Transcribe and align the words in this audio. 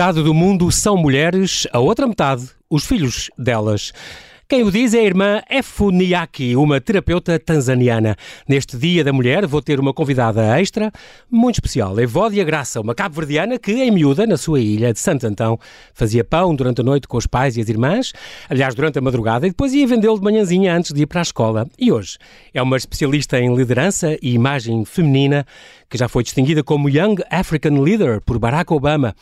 Metade 0.00 0.22
do 0.22 0.32
mundo 0.32 0.72
são 0.72 0.96
mulheres, 0.96 1.66
a 1.70 1.78
outra 1.78 2.06
metade, 2.06 2.48
os 2.70 2.86
filhos 2.86 3.28
delas. 3.36 3.92
Quem 4.48 4.64
o 4.64 4.70
diz 4.72 4.94
é 4.94 4.98
a 4.98 5.04
irmã 5.04 5.42
Efuniaki, 5.48 6.56
uma 6.56 6.80
terapeuta 6.80 7.38
tanzaniana. 7.38 8.16
Neste 8.48 8.76
Dia 8.76 9.04
da 9.04 9.12
Mulher 9.12 9.46
vou 9.46 9.62
ter 9.62 9.78
uma 9.78 9.94
convidada 9.94 10.58
extra, 10.58 10.90
muito 11.30 11.56
especial, 11.56 12.00
Evódia 12.00 12.42
Graça, 12.42 12.80
uma 12.80 12.92
cabo-verdiana 12.92 13.58
que, 13.58 13.72
em 13.72 13.92
miúda, 13.92 14.26
na 14.26 14.36
sua 14.36 14.58
ilha 14.58 14.92
de 14.92 14.98
Santo 14.98 15.24
Antão, 15.24 15.56
fazia 15.94 16.24
pão 16.24 16.52
durante 16.56 16.80
a 16.80 16.84
noite 16.84 17.06
com 17.06 17.16
os 17.16 17.28
pais 17.28 17.56
e 17.56 17.60
as 17.60 17.68
irmãs, 17.68 18.12
aliás, 18.48 18.74
durante 18.74 18.98
a 18.98 19.02
madrugada, 19.02 19.46
e 19.46 19.50
depois 19.50 19.72
ia 19.72 19.86
vendê-lo 19.86 20.16
de 20.16 20.24
manhãzinha 20.24 20.74
antes 20.74 20.92
de 20.92 21.02
ir 21.02 21.06
para 21.06 21.20
a 21.20 21.22
escola. 21.22 21.68
E 21.78 21.92
hoje 21.92 22.18
é 22.52 22.60
uma 22.60 22.76
especialista 22.76 23.38
em 23.38 23.54
liderança 23.54 24.16
e 24.20 24.32
imagem 24.32 24.84
feminina, 24.84 25.46
que 25.90 25.98
já 25.98 26.08
foi 26.08 26.22
distinguida 26.22 26.62
como 26.62 26.88
Young 26.88 27.16
African 27.28 27.80
Leader 27.80 28.20
por 28.20 28.38
Barack 28.38 28.72
Obama. 28.72 29.14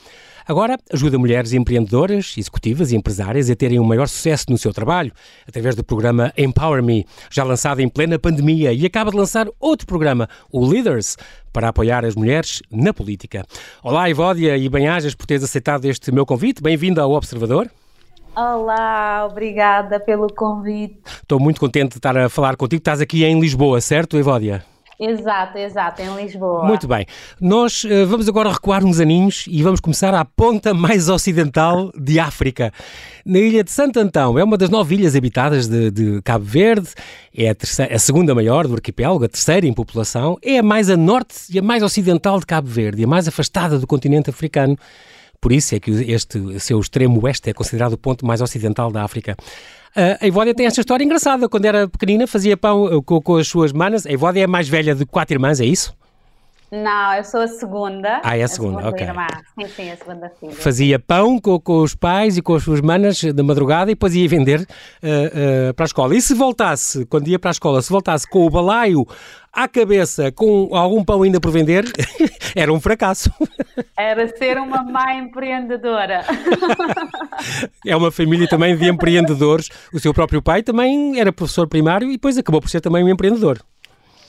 Agora 0.47 0.79
ajuda 0.93 1.19
mulheres 1.19 1.53
empreendedoras, 1.53 2.35
executivas 2.37 2.93
e 2.93 2.97
empresárias 2.97 3.51
a 3.51 3.57
terem 3.57 3.81
um 3.81 3.85
maior 3.85 4.07
sucesso 4.07 4.47
no 4.49 4.57
seu 4.57 4.73
trabalho, 4.73 5.13
através 5.47 5.75
do 5.75 5.85
programa 5.85 6.33
Empower 6.37 6.83
Me, 6.83 7.07
já 7.31 7.45
lançado 7.45 7.81
em 7.81 7.89
plena 7.89 8.19
pandemia, 8.19 8.73
e 8.73 8.87
acaba 8.87 9.11
de 9.11 9.17
lançar 9.17 9.47
outro 9.61 9.87
programa, 9.87 10.29
o 10.51 10.67
Leaders, 10.67 11.17
para 11.53 11.69
apoiar 11.69 12.05
as 12.05 12.15
mulheres 12.15 12.63
na 12.71 12.95
política. 12.95 13.45
Olá, 13.83 14.09
Ivódia, 14.09 14.57
e 14.57 14.69
bem-ajas 14.69 15.15
por 15.15 15.27
teres 15.27 15.45
aceitado 15.45 15.85
este 15.85 16.11
meu 16.13 16.25
convite. 16.25 16.63
Bem-vinda 16.63 17.03
ao 17.03 17.13
Observador. 17.13 17.71
Olá, 18.35 19.27
obrigada 19.31 20.01
pelo 20.01 20.33
convite. 20.33 20.99
Estou 21.23 21.41
muito 21.41 21.61
contente 21.61 21.91
de 21.91 21.99
estar 21.99 22.17
a 22.17 22.29
falar 22.29 22.57
contigo. 22.57 22.81
Estás 22.81 23.01
aqui 23.01 23.25
em 23.25 23.39
Lisboa, 23.39 23.81
certo, 23.81 24.17
Evódia? 24.17 24.65
Exato, 25.01 25.57
exato, 25.59 26.03
em 26.03 26.17
Lisboa. 26.17 26.65
Muito 26.65 26.89
bem. 26.89 27.07
Nós 27.41 27.85
uh, 27.85 28.05
vamos 28.05 28.29
agora 28.29 28.51
recuar 28.51 28.85
uns 28.85 28.99
aninhos 28.99 29.45
e 29.49 29.63
vamos 29.63 29.79
começar 29.79 30.13
à 30.13 30.25
ponta 30.25 30.75
mais 30.75 31.09
ocidental 31.09 31.93
de 31.97 32.19
África. 32.19 32.73
Na 33.25 33.39
ilha 33.39 33.63
de 33.63 33.71
Santo 33.71 34.01
Antão, 34.01 34.37
é 34.37 34.43
uma 34.43 34.59
das 34.59 34.71
nove 34.71 34.97
ilhas 34.97 35.15
habitadas 35.15 35.69
de, 35.69 35.93
de 35.93 36.23
Cabo 36.23 36.45
Verde, 36.45 36.89
é 37.33 37.49
a, 37.49 37.55
terceira, 37.55 37.95
a, 37.95 37.99
segunda 37.99 38.35
maior 38.35 38.67
do 38.67 38.75
arquipélago, 38.75 39.25
a 39.25 39.29
terceira 39.29 39.67
em 39.67 39.73
população, 39.73 40.37
é 40.43 40.59
a 40.59 40.63
mais 40.65 40.91
a 40.91 40.97
norte 40.97 41.37
e 41.49 41.61
a 41.61 41.63
mais 41.63 41.85
ocidental 41.85 42.41
de 42.41 42.47
Cabo 42.47 42.67
Verde, 42.67 43.05
a 43.05 43.07
mais 43.07 43.29
afastada 43.29 43.79
do 43.79 43.87
continente 43.87 44.31
africano. 44.31 44.77
Por 45.41 45.53
isso 45.53 45.77
é 45.77 45.79
que 45.79 45.93
este 45.93 46.59
seu 46.59 46.81
extremo 46.81 47.21
oeste 47.23 47.51
é 47.51 47.53
considerado 47.53 47.93
o 47.93 47.99
ponto 47.99 48.27
mais 48.27 48.41
ocidental 48.41 48.91
da 48.91 49.05
África. 49.05 49.37
Uh, 49.97 50.19
a 50.21 50.27
Evódia 50.27 50.55
tem 50.55 50.67
esta 50.67 50.81
história 50.81 51.05
engraçada. 51.05 51.49
Quando 51.49 51.65
era 51.65 51.89
pequenina, 51.89 52.27
fazia 52.27 52.57
pão 52.57 52.85
uh, 52.85 53.03
com, 53.03 53.21
com, 53.21 53.37
as 53.37 53.49
suas 53.49 53.73
manas. 53.73 54.07
A 54.07 54.13
Evódia 54.13 54.41
é 54.41 54.45
a 54.45 54.49
mais 54.49 54.69
velha 54.69 54.95
de 54.95 55.05
quatro 55.07 55.35
irmãs, 55.35 55.61
é 55.61 55.65
isso? 55.65 55.97
Não, 56.71 57.15
eu 57.15 57.25
sou 57.25 57.41
a 57.41 57.49
segunda. 57.49 58.21
Ah, 58.23 58.37
é 58.37 58.43
a 58.43 58.49
segunda, 58.49 58.81
a 58.81 58.83
segunda 58.83 58.89
ok. 58.91 59.07
Irmã. 59.07 59.27
Sim, 59.59 59.69
sim, 59.75 59.91
a 59.91 59.97
segunda 59.97 60.31
filha. 60.39 60.53
Fazia 60.53 60.99
pão 60.99 61.39
com, 61.39 61.59
com, 61.59 61.79
os 61.79 61.95
pais 61.95 62.37
e 62.37 62.43
com 62.43 62.55
as 62.55 62.63
suas 62.63 62.83
manas 62.83 63.23
da 63.25 63.43
madrugada 63.43 63.91
e 63.91 63.95
depois 63.95 64.15
ia 64.15 64.29
vender 64.29 64.61
uh, 64.61 65.71
uh, 65.71 65.75
para 65.75 65.85
a 65.85 65.87
escola. 65.87 66.15
E 66.15 66.21
se 66.21 66.35
voltasse, 66.35 67.07
quando 67.07 67.27
ia 67.29 67.39
para 67.39 67.51
a 67.51 67.53
escola, 67.53 67.81
se 67.81 67.91
voltasse 67.91 68.29
com 68.29 68.47
o 68.47 68.51
balaio 68.51 69.07
à 69.59 69.67
cabeça, 69.67 70.31
com 70.31 70.69
algum 70.73 71.05
pão 71.05 71.23
ainda 71.23 71.41
por 71.41 71.51
vender, 71.51 71.85
era 72.55 72.73
um 72.73 72.81
fracasso. 72.81 73.29
Era 73.97 74.29
ser 74.37 74.57
uma 74.57 74.85
má 74.85 75.15
empreendedora. 75.15 76.25
É 77.87 77.95
uma 77.95 78.11
família 78.11 78.49
também 78.49 78.77
de 78.77 78.89
empreendedores. 78.89 79.69
O 79.95 80.01
seu 80.01 80.13
próprio 80.13 80.43
pai 80.43 80.61
também 80.61 81.21
era 81.21 81.33
professor 81.33 81.69
primário 81.69 82.09
e 82.09 82.13
depois 82.13 82.37
acabou 82.37 82.61
por 82.61 82.69
ser 82.69 82.81
também 82.81 83.05
um 83.05 83.09
empreendedor. 83.09 83.61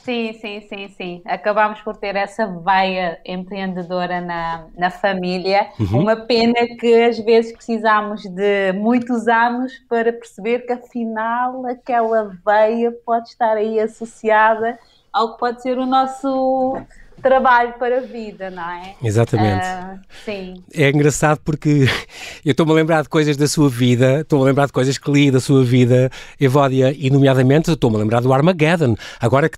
Sim, 0.04 0.34
sim, 0.34 0.62
sim, 0.62 0.88
sim. 0.90 1.22
Acabámos 1.26 1.82
por 1.82 1.98
ter 1.98 2.16
essa 2.16 2.48
veia 2.48 3.20
empreendedora 3.26 4.22
na, 4.22 4.68
na 4.78 4.90
família. 4.90 5.70
Uhum. 5.80 6.02
Uma 6.02 6.16
pena 6.16 6.68
que 6.80 7.04
às 7.04 7.20
vezes 7.20 7.52
precisamos 7.52 8.24
de 8.24 8.72
muitos 8.74 9.28
anos 9.28 9.74
para 9.90 10.14
perceber 10.14 10.60
que 10.60 10.74
afinal 10.74 11.66
aquela 11.66 12.32
veia 12.46 12.92
pode 13.06 13.30
estar 13.30 13.58
aí 13.58 13.80
associada 13.80 14.80
ao 15.12 15.34
que 15.34 15.40
pode 15.40 15.62
ser 15.62 15.78
o 15.78 15.86
nosso 15.86 16.78
trabalho 17.20 17.74
para 17.74 17.98
a 17.98 18.02
vida, 18.02 18.50
não 18.50 18.70
é? 18.70 18.96
Exatamente. 19.04 19.66
Uh, 19.66 20.00
sim. 20.26 20.64
É 20.74 20.90
engraçado 20.90 21.40
porque 21.44 21.88
eu 22.46 22.52
estou-me 22.52 22.72
a 22.72 22.76
lembrar 22.76 23.04
de 23.04 23.10
coisas 23.10 23.36
da 23.38 23.48
sua 23.48 23.70
vida, 23.70 24.22
estou-me 24.22 24.46
a 24.46 24.48
lembrar 24.48 24.66
de 24.68 24.74
coisas 24.74 24.98
que 24.98 25.12
li 25.12 25.32
da 25.32 25.40
sua 25.40 25.64
vida, 25.64 26.10
Evódia, 26.40 26.96
e 26.98 27.10
nomeadamente 27.10 27.72
estou-me 27.72 27.98
a 27.98 28.00
lembrar 28.00 28.22
do 28.22 28.34
Armageddon. 28.34 28.96
Agora 29.20 29.50
que, 29.50 29.58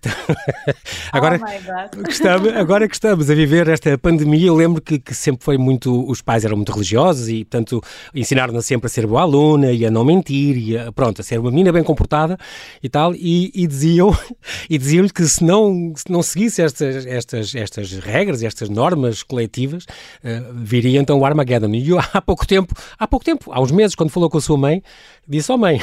agora, 1.12 1.40
oh 1.40 2.04
que 2.04 2.12
estamos, 2.12 2.56
agora 2.56 2.88
que 2.88 2.96
estamos 2.96 3.30
a 3.30 3.36
viver 3.36 3.68
esta 3.68 3.98
pandemia, 3.98 4.48
eu 4.48 4.56
lembro 4.56 4.82
que, 4.82 5.00
que, 5.00 5.14
sempre 5.14 5.44
foi 5.44 5.58
muito, 5.58 6.10
os 6.10 6.22
pais 6.22 6.44
eram 6.46 6.56
muito 6.56 6.72
religiosos 6.72 7.30
e, 7.30 7.46
portanto, 7.46 7.82
ensinaram-na 8.14 8.62
sempre 8.62 8.88
a 8.88 8.90
ser 8.90 9.06
boa 9.06 9.22
aluna 9.22 9.72
e 9.72 9.86
a 9.86 9.92
não 9.92 10.04
mentir 10.04 10.58
e 10.58 10.78
a, 10.78 10.92
pronto, 10.92 11.22
a 11.22 11.24
ser 11.24 11.40
uma 11.40 11.52
menina 11.52 11.72
bem 11.72 11.84
comportada 11.84 12.38
e 12.82 12.90
tal, 12.90 13.14
e, 13.14 13.52
e 13.54 13.68
diziam 13.68 14.16
e 14.70 14.78
diziam-lhe 14.78 15.12
que 15.12 15.24
se 15.24 15.44
não, 15.44 15.94
se 15.96 16.12
não 16.12 16.24
seguisse 16.24 16.62
estas, 16.62 17.06
estas 17.06 17.51
estas, 17.56 17.92
regras, 17.94 18.44
estas 18.44 18.70
normas 18.70 19.24
coletivas, 19.24 19.86
uh, 19.86 20.54
viria 20.54 21.00
então 21.00 21.20
o 21.20 21.26
Armageddon. 21.26 21.70
E 21.74 21.90
eu, 21.90 22.00
há 22.14 22.22
pouco 22.22 22.46
tempo, 22.46 22.74
há 22.98 23.08
pouco 23.08 23.26
tempo, 23.26 23.52
há 23.52 23.62
uns 23.62 23.72
meses, 23.72 23.96
quando 23.96 24.12
falou 24.12 24.30
com 24.30 24.38
a 24.38 24.42
sua 24.42 24.58
mãe, 24.58 24.84
disse, 25.28 25.52
ó 25.52 25.56
oh, 25.56 25.58
mãe, 25.58 25.80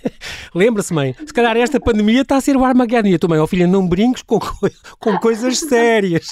lembra-se 0.54 0.92
mãe, 0.92 1.14
se 1.14 1.32
calhar 1.32 1.56
esta 1.56 1.80
pandemia 1.80 2.22
está 2.22 2.36
a 2.36 2.40
ser 2.40 2.56
o 2.56 2.64
Armageddon. 2.64 3.08
E 3.08 3.14
a 3.14 3.18
tua 3.18 3.30
mãe, 3.30 3.38
ó 3.38 3.44
oh, 3.44 3.46
filha, 3.46 3.66
não 3.66 3.86
brinques 3.86 4.22
com, 4.22 4.38
com 4.98 5.18
coisas 5.18 5.58
sérias. 5.58 6.28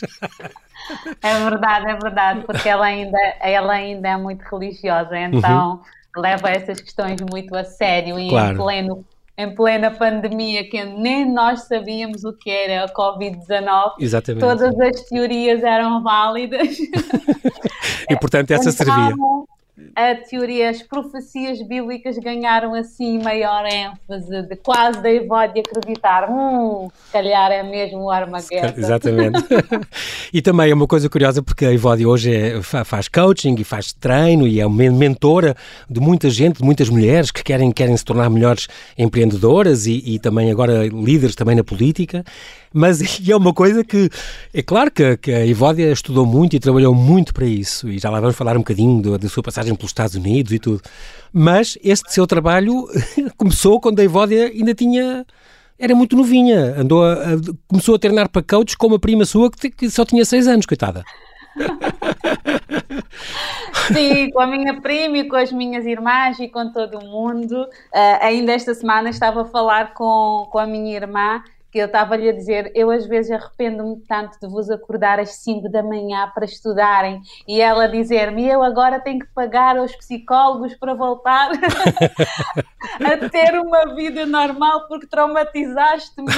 É 1.22 1.50
verdade, 1.50 1.90
é 1.90 1.96
verdade, 1.96 2.40
porque 2.46 2.68
ela 2.68 2.86
ainda, 2.86 3.18
ela 3.40 3.72
ainda 3.72 4.08
é 4.08 4.16
muito 4.16 4.42
religiosa, 4.42 5.18
então 5.18 5.82
uhum. 6.16 6.22
leva 6.22 6.50
essas 6.50 6.80
questões 6.80 7.20
muito 7.28 7.54
a 7.56 7.64
sério 7.64 8.18
e 8.18 8.28
claro. 8.28 8.54
em 8.54 8.56
pleno 8.56 9.04
em 9.38 9.54
plena 9.54 9.90
pandemia, 9.90 10.68
que 10.68 10.82
nem 10.84 11.30
nós 11.30 11.62
sabíamos 11.64 12.24
o 12.24 12.32
que 12.32 12.50
era 12.50 12.84
a 12.84 12.88
Covid-19. 12.92 13.94
Exatamente. 14.00 14.40
Todas 14.40 14.80
as 14.80 15.02
teorias 15.02 15.62
eram 15.62 16.02
válidas. 16.02 16.78
e 18.08 18.16
portanto 18.16 18.50
essa 18.50 18.70
então, 18.70 18.72
servia 18.72 19.14
a 19.94 20.14
teoria, 20.14 20.70
as 20.70 20.82
profecias 20.82 21.60
bíblicas 21.60 22.16
ganharam 22.16 22.74
assim 22.74 23.22
maior 23.22 23.64
ênfase, 23.66 24.42
de 24.48 24.56
quase 24.56 25.02
da 25.02 25.46
de 25.46 25.60
acreditar, 25.60 26.30
hum, 26.30 26.88
se 27.06 27.12
calhar 27.12 27.52
é 27.52 27.62
mesmo 27.62 28.04
o 28.04 28.10
Armageddon. 28.10 28.72
Exatamente. 28.74 29.38
e 30.32 30.40
também 30.40 30.70
é 30.70 30.74
uma 30.74 30.86
coisa 30.86 31.10
curiosa 31.10 31.42
porque 31.42 31.66
a 31.66 31.72
Ivódia 31.72 32.08
hoje 32.08 32.34
é, 32.34 32.62
faz 32.62 33.06
coaching 33.08 33.54
e 33.58 33.64
faz 33.64 33.92
treino 33.92 34.46
e 34.46 34.60
é 34.60 34.68
mentora 34.68 35.54
de 35.90 36.00
muita 36.00 36.30
gente, 36.30 36.58
de 36.58 36.64
muitas 36.64 36.88
mulheres 36.88 37.30
que 37.30 37.44
querem, 37.44 37.70
querem 37.70 37.96
se 37.96 38.04
tornar 38.04 38.30
melhores 38.30 38.68
empreendedoras 38.96 39.86
e, 39.86 40.02
e 40.06 40.18
também 40.18 40.50
agora 40.50 40.86
líderes 40.86 41.34
também 41.34 41.54
na 41.54 41.64
política. 41.64 42.24
Mas 42.76 43.00
é 43.26 43.34
uma 43.34 43.54
coisa 43.54 43.82
que, 43.82 44.10
é 44.52 44.60
claro 44.60 44.90
que, 44.90 45.16
que 45.16 45.32
a 45.32 45.46
Evódia 45.46 45.90
estudou 45.90 46.26
muito 46.26 46.54
e 46.54 46.60
trabalhou 46.60 46.94
muito 46.94 47.32
para 47.32 47.46
isso, 47.46 47.88
e 47.88 47.98
já 47.98 48.10
lá 48.10 48.20
vamos 48.20 48.36
falar 48.36 48.54
um 48.54 48.60
bocadinho 48.60 49.18
da 49.18 49.28
sua 49.30 49.42
passagem 49.42 49.74
pelos 49.74 49.92
Estados 49.92 50.14
Unidos 50.14 50.52
e 50.52 50.58
tudo. 50.58 50.82
Mas 51.32 51.78
este 51.82 52.12
seu 52.12 52.26
trabalho 52.26 52.86
começou 53.38 53.80
quando 53.80 54.00
a 54.00 54.04
Evódia 54.04 54.48
ainda 54.48 54.74
tinha 54.74 55.24
era 55.78 55.94
muito 55.94 56.16
novinha, 56.16 56.74
andou 56.78 57.02
a, 57.02 57.12
a, 57.14 57.36
começou 57.66 57.94
a 57.94 57.98
treinar 57.98 58.28
para 58.28 58.42
coach 58.42 58.76
com 58.76 58.88
uma 58.88 58.98
prima 58.98 59.24
sua 59.24 59.50
que, 59.50 59.70
que 59.70 59.90
só 59.90 60.04
tinha 60.04 60.24
seis 60.24 60.46
anos, 60.46 60.66
coitada. 60.66 61.02
Sim, 63.92 64.30
com 64.30 64.40
a 64.40 64.46
minha 64.46 64.80
prima 64.80 65.18
e 65.18 65.24
com 65.24 65.36
as 65.36 65.52
minhas 65.52 65.86
irmãs 65.86 66.38
e 66.40 66.48
com 66.48 66.72
todo 66.72 67.00
mundo. 67.00 67.62
Uh, 67.62 68.18
ainda 68.20 68.52
esta 68.52 68.74
semana 68.74 69.08
estava 69.10 69.42
a 69.42 69.44
falar 69.44 69.94
com, 69.94 70.48
com 70.50 70.58
a 70.58 70.66
minha 70.66 70.96
irmã 70.96 71.42
que 71.76 71.80
eu 71.80 71.86
estava-lhe 71.88 72.26
a 72.26 72.32
dizer, 72.32 72.72
eu 72.74 72.90
às 72.90 73.06
vezes 73.06 73.30
arrependo-me 73.30 73.96
tanto 74.08 74.40
de 74.40 74.48
vos 74.48 74.70
acordar 74.70 75.20
às 75.20 75.34
5 75.42 75.70
da 75.70 75.82
manhã 75.82 76.26
para 76.34 76.46
estudarem 76.46 77.20
e 77.46 77.60
ela 77.60 77.86
dizer-me, 77.86 78.48
eu 78.48 78.62
agora 78.62 78.98
tenho 78.98 79.18
que 79.18 79.26
pagar 79.34 79.76
aos 79.76 79.94
psicólogos 79.94 80.74
para 80.74 80.94
voltar 80.94 81.50
a 81.52 83.28
ter 83.28 83.60
uma 83.60 83.94
vida 83.94 84.24
normal 84.24 84.88
porque 84.88 85.06
traumatizaste-me. 85.06 86.32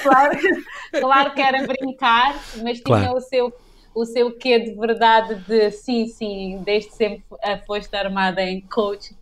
Claro, 0.00 0.38
claro 1.00 1.34
que 1.34 1.42
era 1.42 1.66
brincar, 1.66 2.36
mas 2.62 2.78
tinha 2.80 3.00
claro. 3.00 3.16
o 3.16 3.20
seu 3.20 3.52
o 3.94 4.04
seu 4.04 4.32
quê 4.32 4.58
de 4.58 4.74
verdade 4.74 5.36
de 5.46 5.70
sim, 5.70 6.06
sim, 6.06 6.60
desde 6.64 6.92
sempre 6.92 7.22
foste 7.66 7.94
armada 7.94 8.42
em 8.42 8.60
coach. 8.60 9.14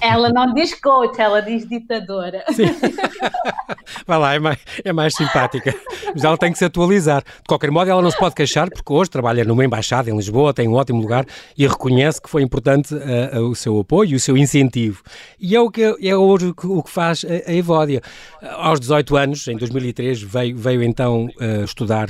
Ela 0.00 0.30
não 0.30 0.54
diz 0.54 0.72
coach, 0.74 1.20
ela 1.20 1.40
diz 1.40 1.68
ditadora. 1.68 2.44
Sim. 2.52 2.66
Vai 4.06 4.18
lá, 4.18 4.34
é 4.34 4.38
mais, 4.38 4.58
é 4.84 4.92
mais 4.92 5.14
simpática. 5.14 5.74
Mas 6.14 6.24
ela 6.24 6.38
tem 6.38 6.52
que 6.52 6.58
se 6.58 6.64
atualizar. 6.64 7.22
De 7.22 7.48
qualquer 7.48 7.70
modo, 7.70 7.90
ela 7.90 8.00
não 8.00 8.10
se 8.10 8.18
pode 8.18 8.34
queixar, 8.34 8.70
porque 8.70 8.92
hoje 8.92 9.10
trabalha 9.10 9.44
numa 9.44 9.64
embaixada 9.64 10.10
em 10.10 10.16
Lisboa, 10.16 10.54
tem 10.54 10.68
um 10.68 10.74
ótimo 10.74 11.00
lugar 11.00 11.24
e 11.56 11.66
reconhece 11.66 12.20
que 12.20 12.30
foi 12.30 12.42
importante 12.42 12.94
uh, 12.94 13.40
uh, 13.40 13.48
o 13.48 13.54
seu 13.54 13.78
apoio 13.78 14.10
e 14.10 14.14
o 14.14 14.20
seu 14.20 14.36
incentivo. 14.36 15.02
E 15.38 15.56
é 15.56 15.60
o 15.60 15.70
que 15.70 15.82
é 15.82 16.16
hoje 16.16 16.52
o 16.64 16.82
que 16.82 16.90
faz 16.90 17.24
a, 17.24 17.50
a 17.50 17.54
Evódia. 17.54 18.00
Aos 18.42 18.80
18 18.80 19.16
anos, 19.16 19.48
em 19.48 19.56
2003, 19.56 20.22
veio, 20.22 20.56
veio 20.56 20.82
então 20.82 21.26
uh, 21.26 21.64
estudar 21.64 22.08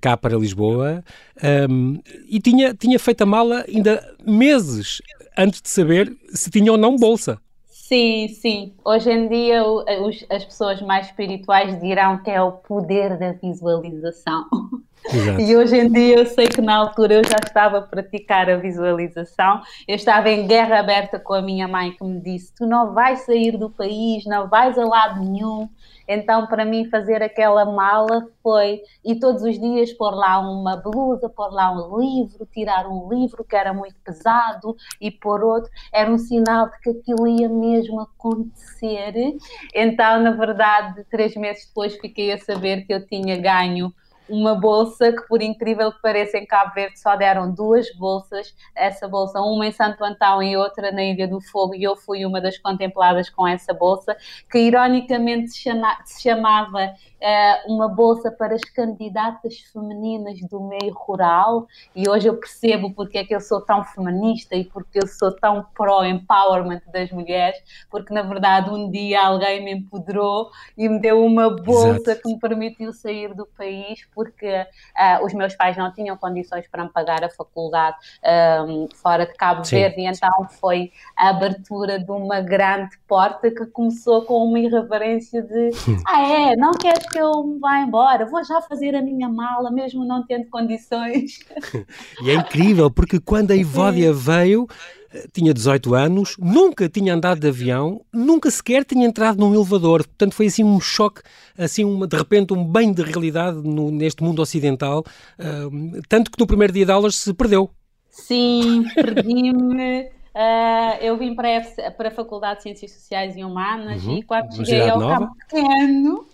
cá 0.00 0.16
para 0.16 0.36
Lisboa. 0.36 1.02
Um, 1.70 2.00
e 2.28 2.40
tinha, 2.40 2.74
tinha 2.74 2.98
feito 2.98 3.22
a 3.22 3.26
mala 3.26 3.64
ainda 3.68 4.16
meses 4.26 5.00
antes 5.36 5.62
de 5.62 5.68
saber 5.68 6.12
se 6.30 6.50
tinha 6.50 6.72
ou 6.72 6.78
não 6.78 6.96
bolsa. 6.96 7.40
Sim, 7.88 8.28
sim. 8.28 8.74
Hoje 8.84 9.10
em 9.10 9.28
dia 9.28 9.64
os, 9.64 10.26
as 10.28 10.44
pessoas 10.44 10.82
mais 10.82 11.06
espirituais 11.06 11.80
dirão 11.80 12.22
que 12.22 12.30
é 12.30 12.42
o 12.42 12.52
poder 12.52 13.16
da 13.18 13.32
visualização. 13.32 14.44
Exato. 15.10 15.40
E 15.40 15.56
hoje 15.56 15.76
em 15.76 15.90
dia 15.90 16.18
eu 16.18 16.26
sei 16.26 16.48
que 16.48 16.60
na 16.60 16.76
altura 16.76 17.14
eu 17.14 17.24
já 17.24 17.36
estava 17.42 17.78
a 17.78 17.82
praticar 17.82 18.50
a 18.50 18.56
visualização. 18.56 19.62
Eu 19.86 19.94
estava 19.94 20.28
em 20.28 20.46
guerra 20.46 20.80
aberta 20.80 21.18
com 21.18 21.32
a 21.32 21.40
minha 21.40 21.66
mãe 21.66 21.92
que 21.92 22.04
me 22.04 22.20
disse: 22.20 22.52
Tu 22.54 22.66
não 22.66 22.92
vais 22.92 23.20
sair 23.20 23.56
do 23.56 23.70
país, 23.70 24.26
não 24.26 24.48
vais 24.48 24.76
a 24.76 24.84
lado 24.84 25.24
nenhum. 25.24 25.68
Então, 26.08 26.46
para 26.46 26.64
mim, 26.64 26.88
fazer 26.88 27.22
aquela 27.22 27.66
mala 27.66 28.26
foi 28.42 28.80
e 29.04 29.20
todos 29.20 29.42
os 29.42 29.60
dias 29.60 29.92
pôr 29.92 30.14
lá 30.14 30.38
uma 30.40 30.76
blusa, 30.76 31.28
pôr 31.28 31.52
lá 31.52 31.70
um 31.70 31.98
livro, 31.98 32.48
tirar 32.50 32.88
um 32.88 33.12
livro 33.12 33.44
que 33.44 33.54
era 33.54 33.74
muito 33.74 33.96
pesado 34.02 34.74
e 34.98 35.10
pôr 35.10 35.44
outro, 35.44 35.70
era 35.92 36.10
um 36.10 36.16
sinal 36.16 36.70
de 36.70 36.80
que 36.80 36.90
aquilo 36.90 37.28
ia 37.28 37.48
mesmo 37.48 38.00
acontecer. 38.00 39.36
Então, 39.74 40.22
na 40.22 40.30
verdade, 40.30 41.04
três 41.10 41.36
meses 41.36 41.66
depois 41.66 41.94
fiquei 41.96 42.32
a 42.32 42.38
saber 42.38 42.86
que 42.86 42.94
eu 42.94 43.06
tinha 43.06 43.36
ganho 43.36 43.92
uma 44.28 44.54
bolsa 44.54 45.12
que, 45.12 45.22
por 45.26 45.42
incrível 45.42 45.92
que 45.92 46.00
pareça, 46.00 46.38
em 46.38 46.46
Cabo 46.46 46.74
Verde 46.74 46.98
só 46.98 47.16
deram 47.16 47.52
duas 47.52 47.92
bolsas. 47.96 48.54
Essa 48.74 49.08
bolsa, 49.08 49.40
uma 49.40 49.66
em 49.66 49.72
Santo 49.72 50.04
Antão 50.04 50.42
e 50.42 50.56
outra 50.56 50.92
na 50.92 51.02
Ilha 51.02 51.26
do 51.26 51.40
Fogo, 51.40 51.74
e 51.74 51.82
eu 51.82 51.96
fui 51.96 52.24
uma 52.24 52.40
das 52.40 52.58
contempladas 52.58 53.28
com 53.30 53.46
essa 53.46 53.72
bolsa, 53.72 54.16
que 54.50 54.58
ironicamente 54.58 55.50
se, 55.50 55.58
chama, 55.58 55.98
se 56.04 56.22
chamava 56.22 56.92
uma 57.66 57.88
bolsa 57.88 58.30
para 58.30 58.54
as 58.54 58.62
candidatas 58.62 59.58
femininas 59.72 60.40
do 60.48 60.60
meio 60.60 60.92
rural. 60.94 61.66
E 61.94 62.08
hoje 62.08 62.28
eu 62.28 62.36
percebo 62.36 62.92
porque 62.92 63.18
é 63.18 63.24
que 63.24 63.34
eu 63.34 63.40
sou 63.40 63.60
tão 63.60 63.84
feminista 63.84 64.54
e 64.54 64.64
porque 64.64 64.98
eu 64.98 65.06
sou 65.06 65.32
tão 65.32 65.66
pró-empowerment 65.74 66.82
das 66.92 67.10
mulheres, 67.10 67.58
porque 67.90 68.12
na 68.12 68.22
verdade 68.22 68.70
um 68.70 68.90
dia 68.90 69.20
alguém 69.20 69.64
me 69.64 69.72
empoderou 69.72 70.50
e 70.76 70.88
me 70.88 71.00
deu 71.00 71.24
uma 71.24 71.50
bolsa 71.50 72.12
Exato. 72.12 72.22
que 72.22 72.28
me 72.28 72.38
permitiu 72.38 72.92
sair 72.92 73.34
do 73.34 73.46
país 73.46 74.06
porque 74.14 74.48
uh, 74.48 75.24
os 75.24 75.32
meus 75.34 75.54
pais 75.54 75.76
não 75.76 75.92
tinham 75.92 76.16
condições 76.16 76.66
para 76.68 76.84
me 76.84 76.90
pagar 76.90 77.24
a 77.24 77.30
faculdade 77.30 77.96
um, 78.66 78.88
fora 78.94 79.26
de 79.26 79.34
Cabo 79.34 79.64
Sim. 79.64 79.76
Verde, 79.76 80.00
e 80.00 80.06
então 80.06 80.48
foi 80.60 80.92
a 81.16 81.30
abertura 81.30 81.98
de 81.98 82.10
uma 82.10 82.40
grande 82.40 82.96
porta 83.06 83.50
que 83.50 83.66
começou 83.66 84.22
com 84.22 84.44
uma 84.44 84.58
irreverência 84.58 85.42
de 85.42 85.70
ah 86.06 86.22
é, 86.22 86.56
não 86.56 86.72
queres 86.72 87.07
que 87.10 87.18
eu 87.18 87.44
me 87.44 87.58
vá 87.58 87.80
embora, 87.80 88.26
vou 88.26 88.42
já 88.44 88.60
fazer 88.60 88.94
a 88.94 89.02
minha 89.02 89.28
mala, 89.28 89.70
mesmo 89.70 90.04
não 90.04 90.24
tendo 90.26 90.48
condições. 90.48 91.40
e 92.22 92.30
é 92.30 92.34
incrível, 92.34 92.90
porque 92.90 93.18
quando 93.18 93.50
a 93.50 93.56
Ivódia 93.56 94.12
veio, 94.12 94.66
tinha 95.32 95.54
18 95.54 95.94
anos, 95.94 96.36
nunca 96.38 96.88
tinha 96.88 97.14
andado 97.14 97.40
de 97.40 97.48
avião, 97.48 98.02
nunca 98.12 98.50
sequer 98.50 98.84
tinha 98.84 99.06
entrado 99.06 99.38
num 99.38 99.54
elevador. 99.54 100.06
Portanto, 100.06 100.34
foi 100.34 100.46
assim 100.46 100.64
um 100.64 100.80
choque, 100.80 101.22
assim 101.56 101.84
uma, 101.84 102.06
de 102.06 102.16
repente 102.16 102.52
um 102.52 102.64
bem 102.64 102.92
de 102.92 103.02
realidade 103.02 103.56
no, 103.56 103.90
neste 103.90 104.22
mundo 104.22 104.42
ocidental, 104.42 105.04
uh, 105.38 106.02
tanto 106.08 106.30
que 106.30 106.38
no 106.38 106.46
primeiro 106.46 106.72
dia 106.72 106.84
de 106.84 106.92
aulas 106.92 107.16
se 107.16 107.32
perdeu. 107.32 107.70
Sim, 108.10 108.84
perdi-me. 108.94 110.02
Uh, 110.02 110.98
eu 111.00 111.16
vim 111.16 111.34
para 111.34 111.58
a, 111.58 111.90
para 111.90 112.08
a 112.08 112.12
Faculdade 112.12 112.58
de 112.58 112.62
Ciências 112.64 112.92
Sociais 112.92 113.36
e 113.36 113.42
Humanas 113.42 114.04
uhum. 114.04 114.18
e 114.18 114.22
quando 114.22 114.54
cheguei 114.56 114.88
ao 114.88 115.00
Nova. 115.00 115.20
campo 115.20 115.36
pequeno 115.48 116.26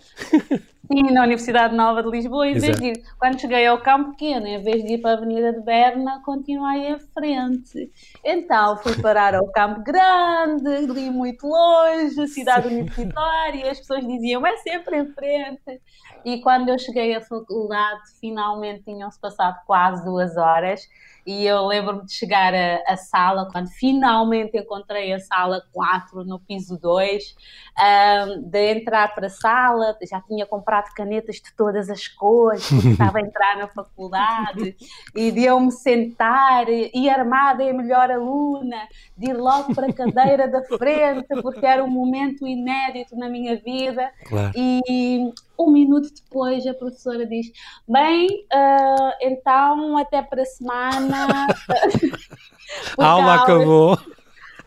Sim, 0.91 1.11
na 1.11 1.23
Universidade 1.23 1.75
Nova 1.75 2.03
de 2.03 2.09
Lisboa, 2.09 2.47
em 2.47 2.59
vez 2.59 2.79
de 2.79 2.85
ir, 2.85 3.03
quando 3.17 3.39
cheguei 3.39 3.65
ao 3.65 3.81
Campo 3.81 4.11
Pequeno, 4.11 4.45
em 4.45 4.61
vez 4.61 4.83
de 4.83 4.93
ir 4.93 4.97
para 4.99 5.11
a 5.11 5.13
Avenida 5.17 5.51
de 5.51 5.61
Berna, 5.61 6.21
continuei 6.23 6.89
em 6.89 6.99
frente. 6.99 7.91
Então 8.23 8.77
fui 8.77 8.95
parar 9.01 9.33
ao 9.33 9.47
Campo 9.47 9.81
Grande, 9.83 10.85
li 10.85 11.09
muito 11.09 11.47
longe, 11.47 12.27
cidade 12.27 12.67
universitária, 12.67 13.71
as 13.71 13.79
pessoas 13.79 14.05
diziam 14.05 14.45
é 14.45 14.57
sempre 14.57 14.99
em 14.99 15.11
frente. 15.11 15.81
E 16.25 16.41
quando 16.41 16.69
eu 16.69 16.79
cheguei 16.79 17.15
à 17.15 17.21
faculdade, 17.21 18.01
finalmente 18.19 18.83
tinham-se 18.83 19.19
passado 19.19 19.57
quase 19.65 20.03
duas 20.03 20.35
horas 20.35 20.81
e 21.25 21.43
eu 21.47 21.65
lembro-me 21.65 22.05
de 22.05 22.13
chegar 22.13 22.53
à 22.53 22.95
sala, 22.95 23.49
quando 23.51 23.67
finalmente 23.69 24.55
encontrei 24.55 25.11
a 25.11 25.19
sala 25.19 25.63
4 25.73 26.23
no 26.23 26.39
piso 26.39 26.79
2, 26.79 27.35
um, 27.79 28.41
de 28.47 28.73
entrar 28.73 29.13
para 29.15 29.25
a 29.25 29.29
sala, 29.29 29.97
já 30.07 30.21
tinha 30.21 30.45
comprado 30.45 30.93
canetas 30.93 31.37
de 31.37 31.51
todas 31.55 31.89
as 31.89 32.07
cores, 32.07 32.69
porque 32.69 32.89
estava 32.93 33.17
a 33.17 33.21
entrar 33.21 33.57
na 33.57 33.67
faculdade, 33.67 34.75
e 35.15 35.31
de 35.31 35.45
eu 35.45 35.59
me 35.59 35.71
sentar 35.71 36.69
e 36.69 37.09
armada 37.09 37.63
em 37.63 37.71
a 37.71 37.73
melhor 37.73 38.11
aluna, 38.11 38.87
de 39.17 39.31
ir 39.31 39.33
logo 39.33 39.73
para 39.73 39.87
a 39.87 39.93
cadeira 39.93 40.47
da 40.47 40.61
frente, 40.63 41.41
porque 41.41 41.65
era 41.65 41.83
um 41.83 41.89
momento 41.89 42.45
inédito 42.45 43.15
na 43.15 43.27
minha 43.27 43.55
vida. 43.57 44.11
Claro. 44.25 44.51
E 44.55 45.33
um 45.57 45.71
minuto 45.71 46.09
depois 46.13 46.65
a 46.67 46.73
professora 46.73 47.25
diz: 47.25 47.51
Bem, 47.87 48.45
uh, 48.53 49.11
então 49.21 49.97
até 49.97 50.21
para 50.21 50.41
a 50.41 50.45
semana. 50.45 51.47
a 52.97 53.05
aula 53.05 53.35
acabou. 53.35 53.99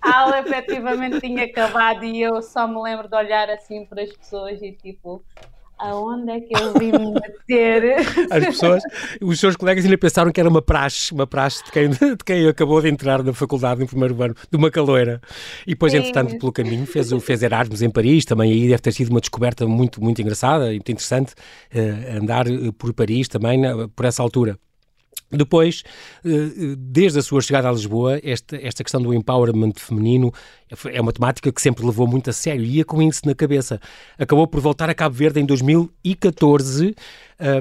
A 0.00 0.20
aula 0.20 0.38
efetivamente 0.40 1.20
tinha 1.20 1.44
acabado 1.44 2.04
e 2.04 2.22
eu 2.22 2.40
só 2.40 2.68
me 2.68 2.80
lembro 2.80 3.08
de 3.08 3.16
olhar 3.16 3.50
assim 3.50 3.84
para 3.84 4.02
as 4.02 4.12
pessoas 4.12 4.62
e 4.62 4.72
tipo, 4.72 5.22
aonde 5.78 6.30
é 6.30 6.40
que 6.40 6.54
eu 6.54 6.72
vim 6.74 6.92
me 6.92 7.12
meter? 7.12 7.96
As 8.30 8.44
pessoas, 8.46 8.82
os 9.20 9.40
seus 9.40 9.56
colegas 9.56 9.84
ainda 9.84 9.98
pensaram 9.98 10.32
que 10.32 10.40
era 10.40 10.48
uma 10.48 10.62
praxe, 10.62 11.12
uma 11.12 11.26
praxe 11.26 11.64
de 11.64 11.72
quem, 11.72 11.88
de 11.90 12.24
quem 12.24 12.48
acabou 12.48 12.80
de 12.80 12.88
entrar 12.88 13.22
na 13.22 13.32
faculdade 13.32 13.80
no 13.80 13.86
primeiro 13.86 14.20
ano, 14.22 14.34
de 14.50 14.56
uma 14.56 14.70
caloeira. 14.70 15.20
E 15.66 15.70
depois, 15.70 15.92
Sim. 15.92 15.98
entretanto, 15.98 16.38
pelo 16.38 16.52
caminho, 16.52 16.86
fez, 16.86 17.10
fez 17.22 17.42
Erasmus 17.42 17.82
em 17.82 17.90
Paris, 17.90 18.24
também 18.24 18.52
aí 18.52 18.68
deve 18.68 18.78
ter 18.78 18.92
sido 18.92 19.10
uma 19.10 19.20
descoberta 19.20 19.66
muito, 19.66 20.02
muito 20.02 20.20
engraçada 20.20 20.66
e 20.66 20.76
muito 20.76 20.92
interessante, 20.92 21.34
uh, 21.74 22.18
andar 22.20 22.46
eh, 22.48 22.72
por 22.76 22.92
Paris 22.92 23.28
também, 23.28 23.62
por 23.94 24.04
essa 24.04 24.22
altura. 24.22 24.58
Depois, 25.30 25.82
eh, 26.24 26.74
desde 26.76 27.18
a 27.18 27.22
sua 27.22 27.40
chegada 27.40 27.68
a 27.68 27.72
Lisboa, 27.72 28.18
esta, 28.22 28.56
esta 28.56 28.82
questão 28.82 29.00
do 29.00 29.12
empowerment 29.12 29.74
feminino 29.76 30.32
é 30.86 31.00
uma 31.00 31.12
temática 31.12 31.52
que 31.52 31.60
sempre 31.60 31.84
levou 31.84 32.06
muito 32.06 32.30
a 32.30 32.32
sério, 32.32 32.64
ia 32.64 32.84
com 32.84 33.02
isso 33.02 33.22
na 33.26 33.34
cabeça. 33.34 33.80
Acabou 34.18 34.46
por 34.46 34.60
voltar 34.60 34.88
a 34.88 34.94
Cabo 34.94 35.14
Verde 35.14 35.40
em 35.40 35.46
2014 35.46 36.94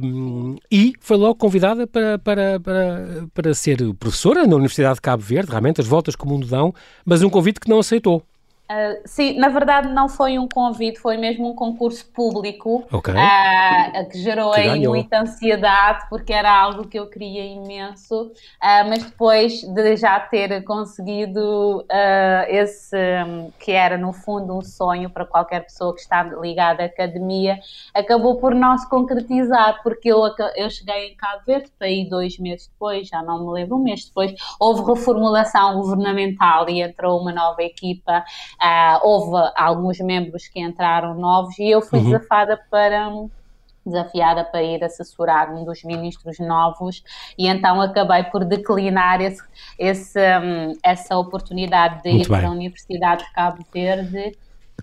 um, 0.03 0.55
e 0.71 0.93
foi 0.99 1.17
logo 1.17 1.35
convidada 1.35 1.85
para, 1.85 2.17
para, 2.19 2.59
para, 2.59 3.27
para 3.33 3.53
ser 3.53 3.77
professora 3.95 4.45
na 4.47 4.55
Universidade 4.55 4.95
de 4.95 5.01
Cabo 5.01 5.23
Verde, 5.23 5.49
realmente 5.49 5.81
as 5.81 5.87
voltas 5.87 6.15
que 6.15 6.23
o 6.23 6.27
mundo 6.27 6.47
dão, 6.47 6.73
mas 7.05 7.21
um 7.21 7.29
convite 7.29 7.59
que 7.59 7.69
não 7.69 7.79
aceitou. 7.79 8.23
Uh, 8.69 8.99
sim, 9.05 9.39
na 9.39 9.47
verdade 9.47 9.87
não 9.87 10.09
foi 10.09 10.37
um 10.37 10.45
convite, 10.45 10.99
foi 10.99 11.15
mesmo 11.15 11.49
um 11.49 11.55
concurso 11.55 12.05
público 12.07 12.85
okay. 12.91 13.13
uh, 13.13 14.09
que 14.09 14.19
gerou 14.19 14.51
que 14.51 14.59
aí 14.59 14.85
muita 14.85 15.21
ansiedade 15.21 16.05
porque 16.09 16.33
era 16.33 16.53
algo 16.53 16.85
que 16.85 16.99
eu 16.99 17.07
queria 17.09 17.45
imenso, 17.45 18.23
uh, 18.23 18.89
mas 18.89 19.05
depois 19.05 19.61
de 19.61 19.95
já 19.95 20.19
ter 20.19 20.65
conseguido 20.65 21.85
esse 22.49 22.97
um, 23.25 23.51
que 23.57 23.71
era 23.71 23.97
no 23.97 24.11
fundo 24.11 24.57
um 24.57 24.61
sonho 24.61 25.09
para 25.09 25.25
qualquer 25.25 25.61
pessoa 25.61 25.93
que 25.95 26.01
está 26.01 26.21
ligada 26.23 26.83
à 26.83 26.87
academia, 26.87 27.59
acabou 27.93 28.35
por 28.35 28.53
não 28.53 28.77
se 28.77 28.89
concretizar 28.89 29.81
porque 29.81 30.09
eu, 30.09 30.21
eu 30.57 30.69
cheguei 30.69 31.11
em 31.11 31.15
Cabo 31.15 31.41
Verde, 31.47 31.71
aí 31.79 32.07
dois 32.09 32.37
meses 32.37 32.67
depois, 32.67 33.07
já 33.07 33.21
não 33.23 33.45
me 33.45 33.53
lembro, 33.53 33.77
um 33.77 33.83
mês 33.83 34.03
depois, 34.05 34.33
houve 34.59 34.83
reformulação 34.83 35.75
governamental 35.75 36.69
e 36.69 36.81
entrou 36.81 37.21
uma 37.21 37.31
nova 37.31 37.63
equipa 37.63 38.25
Uh, 38.61 38.99
houve 39.03 39.51
alguns 39.55 39.99
membros 39.99 40.47
que 40.47 40.59
entraram 40.59 41.13
novos 41.13 41.57
e 41.59 41.69
eu 41.69 41.81
fui 41.81 41.99
uhum. 41.99 42.05
desafada 42.05 42.59
para 42.71 43.11
desafiada 43.85 44.43
para 44.43 44.61
ir 44.61 44.83
assessorar 44.83 45.53
um 45.53 45.63
dos 45.63 45.83
ministros 45.83 46.39
novos 46.39 47.03
e 47.37 47.47
então 47.47 47.79
acabei 47.79 48.23
por 48.23 48.43
declinar 48.43 49.21
esse, 49.21 49.41
esse, 49.79 50.19
um, 50.39 50.73
essa 50.83 51.17
oportunidade 51.17 52.03
de 52.03 52.09
Muito 52.09 52.25
ir 52.25 52.29
bem. 52.29 52.39
para 52.39 52.47
a 52.49 52.51
Universidade 52.51 53.23
de 53.23 53.31
Cabo 53.31 53.63
Verde 53.73 54.37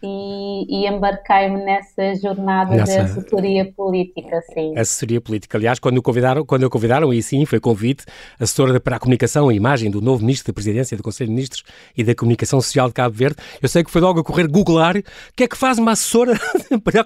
e, 0.04 0.66
e 0.68 0.86
embarquei-me 0.86 1.64
nessa 1.64 2.14
jornada 2.20 2.74
nessa... 2.76 2.92
de 2.92 2.98
assessoria 2.98 3.72
política, 3.72 4.40
sim. 4.52 4.76
Assessoria 4.76 5.20
política. 5.20 5.56
Aliás, 5.56 5.78
quando 5.78 5.96
o 5.96 6.02
convidaram, 6.02 6.44
quando 6.44 6.64
o 6.64 6.70
convidaram, 6.70 7.12
e 7.12 7.22
sim, 7.22 7.46
foi 7.46 7.58
convite, 7.58 8.04
assessora 8.38 8.78
para 8.78 8.96
a 8.96 8.98
comunicação 8.98 9.50
e 9.50 9.56
imagem 9.56 9.90
do 9.90 10.02
novo 10.02 10.22
Ministro 10.22 10.52
da 10.52 10.54
Presidência 10.54 10.96
do 10.96 11.02
Conselho 11.02 11.28
de 11.28 11.34
Ministros 11.34 11.64
e 11.96 12.04
da 12.04 12.14
Comunicação 12.14 12.60
Social 12.60 12.88
de 12.88 12.94
Cabo 12.94 13.14
Verde, 13.14 13.36
eu 13.62 13.68
sei 13.68 13.82
que 13.82 13.90
foi 13.90 14.00
logo 14.00 14.20
a 14.20 14.24
correr 14.24 14.46
googlar 14.46 14.96
o 14.96 15.02
que 15.34 15.44
é 15.44 15.48
que 15.48 15.56
faz 15.56 15.78
uma 15.78 15.92
assessora 15.92 16.38
para, 16.84 17.00
a, 17.00 17.04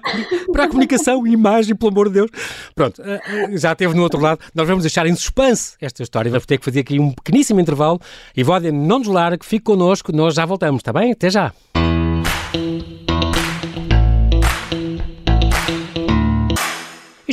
para 0.51 0.63
a 0.65 0.67
comunicação 0.67 1.25
e 1.25 1.31
imagem, 1.31 1.75
pelo 1.75 1.91
amor 1.91 2.09
de 2.09 2.15
Deus. 2.15 2.31
Pronto, 2.75 3.01
eh, 3.01 3.21
eh, 3.27 3.57
já 3.57 3.71
esteve 3.71 3.93
no 3.93 4.03
outro 4.03 4.19
lado. 4.19 4.39
Nós 4.53 4.67
vamos 4.67 4.83
deixar 4.83 5.05
em 5.07 5.15
suspense 5.15 5.75
esta 5.81 6.03
história, 6.03 6.29
vamos 6.29 6.45
ter 6.45 6.57
que 6.57 6.65
fazer 6.65 6.81
aqui 6.81 6.99
um 6.99 7.11
pequeníssimo 7.11 7.59
intervalo. 7.59 7.99
E 8.35 8.43
Vódia, 8.43 8.71
não 8.71 8.99
nos 8.99 9.07
largue, 9.07 9.45
fique 9.45 9.63
connosco, 9.63 10.11
nós 10.11 10.35
já 10.35 10.45
voltamos, 10.45 10.79
está 10.79 10.91
bem? 10.91 11.11
Até 11.11 11.29
já. 11.29 11.53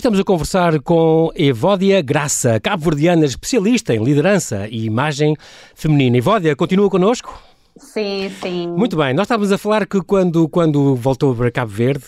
Estamos 0.06 0.20
a 0.20 0.24
conversar 0.24 0.80
com 0.82 1.32
Evódia 1.34 2.00
Graça, 2.00 2.60
cabo-verdiana 2.60 3.24
especialista 3.24 3.92
em 3.92 4.04
liderança 4.04 4.68
e 4.68 4.84
imagem 4.84 5.34
feminina. 5.74 6.16
Evódia, 6.16 6.54
continua 6.54 6.88
connosco? 6.88 7.42
Sim, 7.76 8.30
sim. 8.40 8.68
Muito 8.68 8.96
bem, 8.96 9.12
nós 9.12 9.24
estávamos 9.24 9.50
a 9.50 9.58
falar 9.58 9.84
que 9.84 10.00
quando, 10.00 10.48
quando 10.48 10.94
voltou 10.94 11.34
para 11.34 11.50
Cabo 11.50 11.72
Verde, 11.72 12.04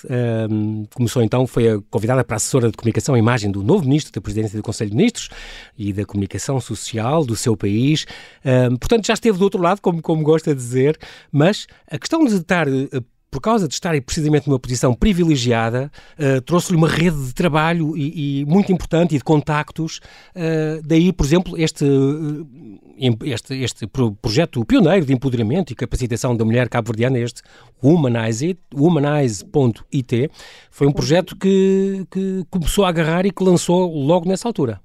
um, 0.49 0.85
começou 0.95 1.25
então, 1.25 1.45
foi 1.45 1.83
convidada 1.91 2.23
para 2.23 2.37
a 2.37 2.39
assessora 2.39 2.71
de 2.71 2.77
comunicação 2.77 3.17
e 3.17 3.19
imagem 3.19 3.51
do 3.51 3.65
novo 3.65 3.83
ministro 3.83 4.13
da 4.13 4.21
Presidência 4.21 4.57
do 4.57 4.63
Conselho 4.63 4.91
de 4.91 4.97
Ministros 4.97 5.29
e 5.77 5.93
da 5.93 6.05
Comunicação 6.05 6.61
Social 6.61 7.25
do 7.25 7.35
seu 7.35 7.57
país. 7.57 8.07
Um, 8.45 8.77
portanto, 8.77 9.09
já 9.09 9.15
esteve 9.15 9.37
do 9.37 9.43
outro 9.43 9.61
lado, 9.61 9.81
como, 9.81 10.01
como 10.01 10.23
gosta 10.23 10.55
de 10.55 10.61
dizer, 10.61 10.97
mas 11.33 11.67
a 11.91 11.99
questão 11.99 12.25
de 12.25 12.37
estar 12.37 12.69
eh, 12.69 13.03
por 13.31 13.41
causa 13.41 13.69
de 13.69 13.75
estar 13.75 14.01
precisamente 14.03 14.49
numa 14.49 14.59
posição 14.59 14.95
privilegiada, 14.95 15.91
uh, 16.19 16.41
trouxe-lhe 16.43 16.77
uma 16.77 16.89
rede 16.89 17.27
de 17.27 17.35
trabalho 17.35 17.97
e, 17.97 18.41
e, 18.41 18.45
muito 18.47 18.73
importante 18.73 19.15
e 19.15 19.19
de 19.19 19.25
contactos. 19.25 20.01
Uh, 20.35 20.83
daí, 20.85 21.13
por 21.13 21.27
exemplo, 21.27 21.59
este, 21.59 21.85
eh, 21.85 23.31
este, 23.31 23.55
este 23.63 23.87
projeto 23.87 24.65
pioneiro 24.65 25.05
de 25.05 25.13
empoderamento 25.13 25.73
e 25.73 25.77
capacitação 25.77 26.37
da 26.37 26.45
mulher 26.45 26.69
cabo-verdiana, 26.69 27.19
este 27.19 27.43
Womanize.it, 27.83 28.59
Womanize.it, 28.75 30.31
foi 30.71 30.87
um 30.87 30.93
projeto 30.93 31.37
que, 31.37 32.07
que 32.11 32.45
começou 32.51 32.85
a 32.85 32.89
agarrar 32.89 33.27
e 33.27 33.31
que 33.31 33.43
lançou 33.45 33.93
logo 33.95 34.29
nessa 34.29 34.49
altura. 34.49 34.81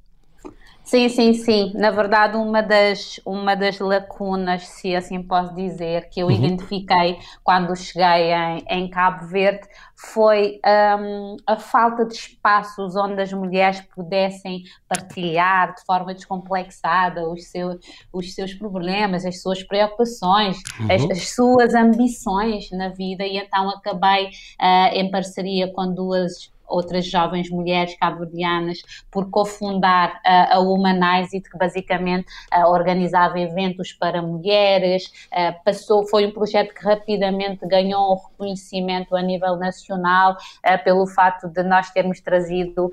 Sim, 0.84 1.08
sim, 1.08 1.34
sim. 1.34 1.72
Na 1.76 1.92
verdade, 1.92 2.36
uma 2.36 2.62
das, 2.62 3.20
uma 3.26 3.56
das 3.56 3.80
lacunas, 3.80 4.68
se 4.68 4.94
assim 4.94 5.24
posso 5.24 5.56
dizer, 5.56 6.10
que 6.10 6.20
eu 6.20 6.28
uhum. 6.28 6.34
identifiquei 6.34 7.18
quando 7.44 7.76
cheguei 7.76 8.34
em, 8.34 8.66
em 8.70 8.90
Cabo 8.90 9.26
Verde 9.26 9.68
foi 9.96 10.60
um, 11.00 11.38
a 11.48 11.56
falta 11.56 12.06
de 12.06 12.14
espaços 12.14 12.96
onde 12.96 13.22
as 13.22 13.32
mulheres 13.32 13.80
pudessem 13.96 14.64
partilhar 14.88 15.74
de 15.74 15.86
forma 15.86 16.14
descomplexada 16.14 17.28
os, 17.30 17.46
seu, 17.46 17.80
os 18.12 18.34
seus 18.34 18.54
problemas, 18.54 19.26
as 19.26 19.42
suas 19.42 19.64
preocupações, 19.64 20.58
uhum. 20.80 20.92
as, 20.92 21.04
as, 21.10 21.30
suas 21.30 21.74
ambições 21.74 22.70
na 22.72 22.90
vida. 22.90 23.24
E 23.24 23.38
então 23.38 23.70
acabei 23.70 24.26
uh, 24.26 24.94
em 24.94 25.10
parceria 25.10 25.72
com 25.72 25.94
duas 25.94 26.52
outras 26.68 27.06
jovens 27.06 27.50
mulheres 27.50 27.96
cabo-verdianas 27.96 28.80
por 29.12 29.30
cofundar 29.30 30.16
uh, 30.16 30.56
a 30.56 30.60
Humanize 30.60 31.42
que 31.42 31.58
basicamente 31.58 32.28
uh, 32.54 32.68
organizava 32.68 33.40
eventos 33.40 33.94
para 33.94 34.22
mulheres, 34.22 35.06
uh, 35.32 35.64
passou, 35.64 36.08
foi 36.08 36.26
um 36.26 36.32
projeto 36.32 36.74
que 36.74 36.84
rapidamente 36.84 37.66
ganhou 37.68 38.14
um 38.14 38.16
reconhecimento 38.16 39.16
a 39.16 39.22
nível 39.22 39.56
nacional 39.56 40.38
pelo 40.84 41.06
fato 41.08 41.48
de 41.48 41.64
nós 41.64 41.90
termos 41.92 42.20
trazido 42.20 42.92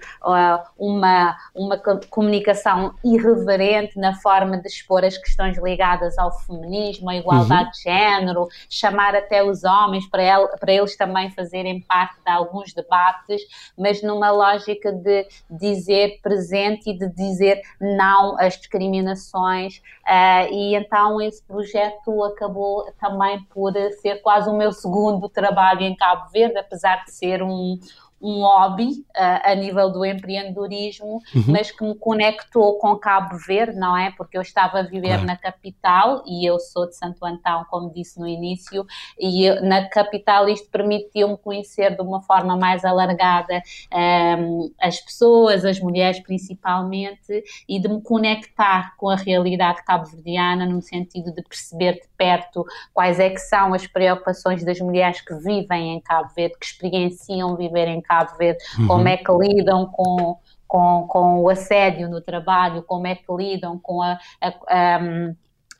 uma, 0.78 1.36
uma 1.54 1.78
comunicação 2.08 2.94
irreverente 3.04 3.98
na 3.98 4.14
forma 4.14 4.58
de 4.58 4.68
expor 4.68 5.04
as 5.04 5.16
questões 5.16 5.58
ligadas 5.58 6.18
ao 6.18 6.32
feminismo, 6.40 7.10
à 7.10 7.16
igualdade 7.16 7.64
uhum. 7.64 7.70
de 7.70 7.82
género, 7.82 8.48
chamar 8.68 9.14
até 9.14 9.42
os 9.42 9.64
homens 9.64 10.06
para, 10.08 10.22
el, 10.22 10.48
para 10.58 10.72
eles 10.72 10.96
também 10.96 11.30
fazerem 11.30 11.80
parte 11.80 12.16
de 12.24 12.30
alguns 12.30 12.72
debates 12.72 13.42
mas 13.76 14.02
numa 14.02 14.30
lógica 14.30 14.92
de 14.92 15.26
dizer 15.50 16.20
presente 16.22 16.90
e 16.90 16.98
de 16.98 17.08
dizer 17.08 17.60
não 17.80 18.36
às 18.38 18.56
discriminações. 18.56 19.78
Uh, 20.06 20.52
e 20.52 20.74
então 20.74 21.20
esse 21.20 21.42
projeto 21.42 22.22
acabou 22.24 22.90
também 23.00 23.42
por 23.44 23.72
ser 24.00 24.20
quase 24.22 24.48
o 24.48 24.56
meu 24.56 24.72
segundo 24.72 25.28
trabalho 25.28 25.82
em 25.82 25.96
Cabo 25.96 26.30
Verde, 26.30 26.58
apesar 26.58 27.04
de 27.04 27.12
ser 27.12 27.42
um 27.42 27.78
um 28.20 28.42
hobby 28.42 29.04
uh, 29.16 29.40
a 29.44 29.54
nível 29.54 29.90
do 29.90 30.04
empreendedorismo, 30.04 31.22
uhum. 31.34 31.44
mas 31.48 31.70
que 31.70 31.82
me 31.82 31.94
conectou 31.94 32.78
com 32.78 32.94
Cabo 32.96 33.36
Verde, 33.46 33.78
não 33.78 33.96
é? 33.96 34.10
Porque 34.10 34.36
eu 34.36 34.42
estava 34.42 34.80
a 34.80 34.82
viver 34.82 35.08
claro. 35.08 35.26
na 35.26 35.36
capital 35.36 36.22
e 36.26 36.48
eu 36.48 36.58
sou 36.58 36.86
de 36.86 36.96
Santo 36.96 37.24
Antão, 37.24 37.64
como 37.70 37.92
disse 37.92 38.20
no 38.20 38.28
início, 38.28 38.84
e 39.18 39.44
eu, 39.44 39.62
na 39.62 39.88
capital 39.88 40.48
isto 40.48 40.68
permitiu-me 40.70 41.36
conhecer 41.38 41.96
de 41.96 42.02
uma 42.02 42.20
forma 42.20 42.56
mais 42.56 42.84
alargada 42.84 43.62
um, 43.92 43.98
ehm, 43.98 44.72
as 44.80 45.00
pessoas, 45.00 45.64
as 45.64 45.80
mulheres 45.80 46.20
principalmente, 46.20 47.42
e 47.68 47.80
de 47.80 47.88
me 47.88 48.02
conectar 48.02 48.94
com 48.96 49.08
a 49.08 49.16
realidade 49.16 49.82
cabo-verdiana 49.84 50.66
no 50.66 50.82
sentido 50.82 51.32
de 51.32 51.42
perceber 51.42 51.94
de 51.94 52.08
perto 52.16 52.64
quais 52.92 53.18
é 53.18 53.30
que 53.30 53.38
são 53.38 53.72
as 53.72 53.86
preocupações 53.86 54.64
das 54.64 54.78
mulheres 54.80 55.20
que 55.20 55.34
vivem 55.36 55.94
em 55.94 56.00
Cabo 56.00 56.30
Verde, 56.36 56.56
que 56.58 56.66
experienciam 56.66 57.56
viver 57.56 57.88
em 57.88 58.00
Cabo 58.00 58.09
Verde, 58.38 58.62
uhum. 58.78 58.86
como 58.86 59.08
é 59.08 59.16
que 59.16 59.32
lidam 59.32 59.86
com, 59.86 60.36
com, 60.66 61.06
com 61.08 61.40
o 61.40 61.48
assédio 61.48 62.08
no 62.08 62.20
trabalho, 62.20 62.82
como 62.82 63.06
é 63.06 63.14
que 63.14 63.32
lidam 63.32 63.78
com 63.78 64.02
a, 64.02 64.18
a, 64.40 64.52
a 64.68 65.00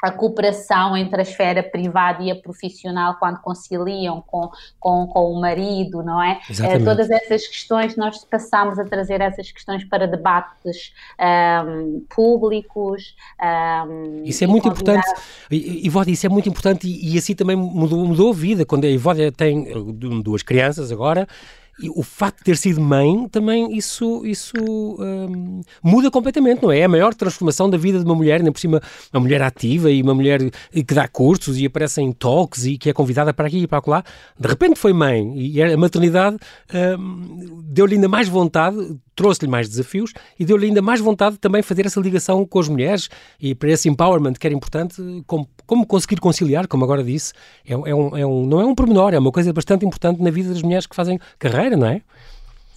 a 0.02 0.10
cooperação 0.10 0.96
entre 0.96 1.18
a 1.18 1.22
esfera 1.22 1.62
privada 1.62 2.22
e 2.22 2.30
a 2.30 2.36
profissional 2.36 3.16
quando 3.18 3.38
conciliam 3.40 4.22
com, 4.26 4.50
com, 4.78 5.06
com 5.06 5.32
o 5.32 5.40
marido, 5.40 6.02
não 6.02 6.22
é? 6.22 6.40
Exatamente. 6.48 6.84
todas 6.84 7.10
essas 7.10 7.46
questões, 7.46 7.96
nós 7.96 8.24
passamos 8.24 8.78
a 8.78 8.84
trazer 8.84 9.20
essas 9.20 9.50
questões 9.52 9.84
para 9.84 10.06
debates 10.06 10.92
um, 11.66 12.04
públicos. 12.08 13.14
Um, 13.40 14.22
isso 14.24 14.42
é 14.42 14.46
muito 14.46 14.68
importante, 14.68 15.06
Ivódia, 15.50 16.12
isso 16.12 16.26
é 16.26 16.28
muito 16.28 16.48
importante 16.48 16.86
e, 16.86 17.14
e, 17.14 17.18
assim 17.18 17.34
também 17.34 17.56
mudou, 17.56 18.04
mudou 18.06 18.30
a 18.30 18.34
vida. 18.34 18.64
Quando 18.64 18.84
a 18.84 18.88
Ivódia 18.88 19.30
tem 19.30 19.72
uh, 19.76 19.92
duas 20.22 20.42
crianças 20.42 20.90
agora, 20.90 21.26
e 21.78 21.88
o 21.88 22.02
facto 22.02 22.38
de 22.38 22.44
ter 22.44 22.56
sido 22.56 22.80
mãe, 22.80 23.28
também 23.28 23.76
isso, 23.76 24.24
isso 24.26 24.54
um, 24.58 25.60
muda 25.82 26.10
completamente, 26.10 26.62
não 26.62 26.70
é? 26.70 26.80
É 26.80 26.84
a 26.84 26.88
maior 26.88 27.14
transformação 27.14 27.68
da 27.68 27.76
vida 27.76 27.98
de 27.98 28.04
uma 28.04 28.14
mulher, 28.14 28.40
ainda 28.40 28.52
por 28.52 28.58
cima, 28.58 28.80
uma 29.12 29.20
mulher 29.20 29.42
ativa 29.42 29.90
e 29.90 30.02
uma 30.02 30.14
mulher 30.14 30.40
que 30.72 30.94
dá 30.94 31.06
cursos 31.08 31.58
e 31.58 31.66
aparece 31.66 32.00
em 32.00 32.12
talks 32.12 32.64
e 32.64 32.78
que 32.78 32.90
é 32.90 32.92
convidada 32.92 33.32
para 33.32 33.46
aqui 33.46 33.58
e 33.58 33.66
para 33.66 33.82
lá. 33.86 34.04
De 34.38 34.48
repente 34.48 34.78
foi 34.78 34.92
mãe 34.92 35.34
e 35.36 35.62
a 35.62 35.76
maternidade 35.76 36.36
um, 36.98 37.62
deu-lhe 37.64 37.94
ainda 37.94 38.08
mais 38.08 38.28
vontade, 38.28 38.76
trouxe-lhe 39.14 39.50
mais 39.50 39.68
desafios 39.68 40.12
e 40.38 40.44
deu-lhe 40.44 40.66
ainda 40.66 40.82
mais 40.82 41.00
vontade 41.00 41.34
de 41.34 41.40
também 41.40 41.62
fazer 41.62 41.86
essa 41.86 42.00
ligação 42.00 42.44
com 42.46 42.58
as 42.58 42.68
mulheres 42.68 43.08
e 43.40 43.54
para 43.54 43.70
esse 43.70 43.88
empowerment 43.88 44.34
que 44.34 44.46
era 44.46 44.54
importante, 44.54 45.02
como, 45.26 45.48
como 45.70 45.86
conseguir 45.86 46.20
conciliar, 46.20 46.66
como 46.66 46.82
agora 46.82 47.00
disse, 47.04 47.32
é, 47.64 47.74
é, 47.74 47.94
um, 47.94 48.16
é 48.16 48.26
um, 48.26 48.44
não 48.44 48.60
é 48.60 48.64
um 48.64 48.74
pormenor, 48.74 49.14
é 49.14 49.18
uma 49.20 49.30
coisa 49.30 49.52
bastante 49.52 49.86
importante 49.86 50.20
na 50.20 50.28
vida 50.28 50.48
das 50.48 50.62
mulheres 50.62 50.84
que 50.84 50.96
fazem 50.96 51.20
carreira, 51.38 51.76
não 51.76 51.86
é? 51.86 52.02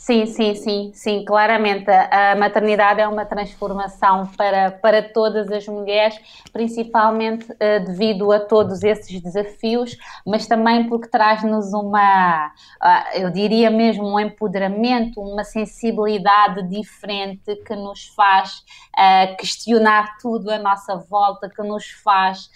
Sim, 0.03 0.25
sim, 0.25 0.53
sim, 0.53 0.91
sim, 0.93 1.23
claramente 1.23 1.89
a 1.89 2.35
maternidade 2.35 2.99
é 2.99 3.07
uma 3.07 3.25
transformação 3.25 4.27
para, 4.35 4.69
para 4.69 5.01
todas 5.01 5.49
as 5.49 5.65
mulheres, 5.65 6.19
principalmente 6.51 7.49
uh, 7.49 7.85
devido 7.85 8.29
a 8.33 8.41
todos 8.41 8.83
esses 8.83 9.21
desafios, 9.21 9.95
mas 10.27 10.45
também 10.45 10.89
porque 10.89 11.07
traz-nos 11.07 11.71
uma, 11.71 12.47
uh, 12.47 13.17
eu 13.17 13.29
diria 13.29 13.71
mesmo 13.71 14.15
um 14.15 14.19
empoderamento, 14.19 15.21
uma 15.21 15.45
sensibilidade 15.45 16.67
diferente 16.67 17.55
que 17.65 17.73
nos 17.73 18.07
faz 18.07 18.55
uh, 18.57 19.37
questionar 19.37 20.17
tudo 20.21 20.51
à 20.51 20.59
nossa 20.59 20.97
volta, 20.97 21.47
que 21.47 21.63
nos 21.63 21.89
faz 22.03 22.49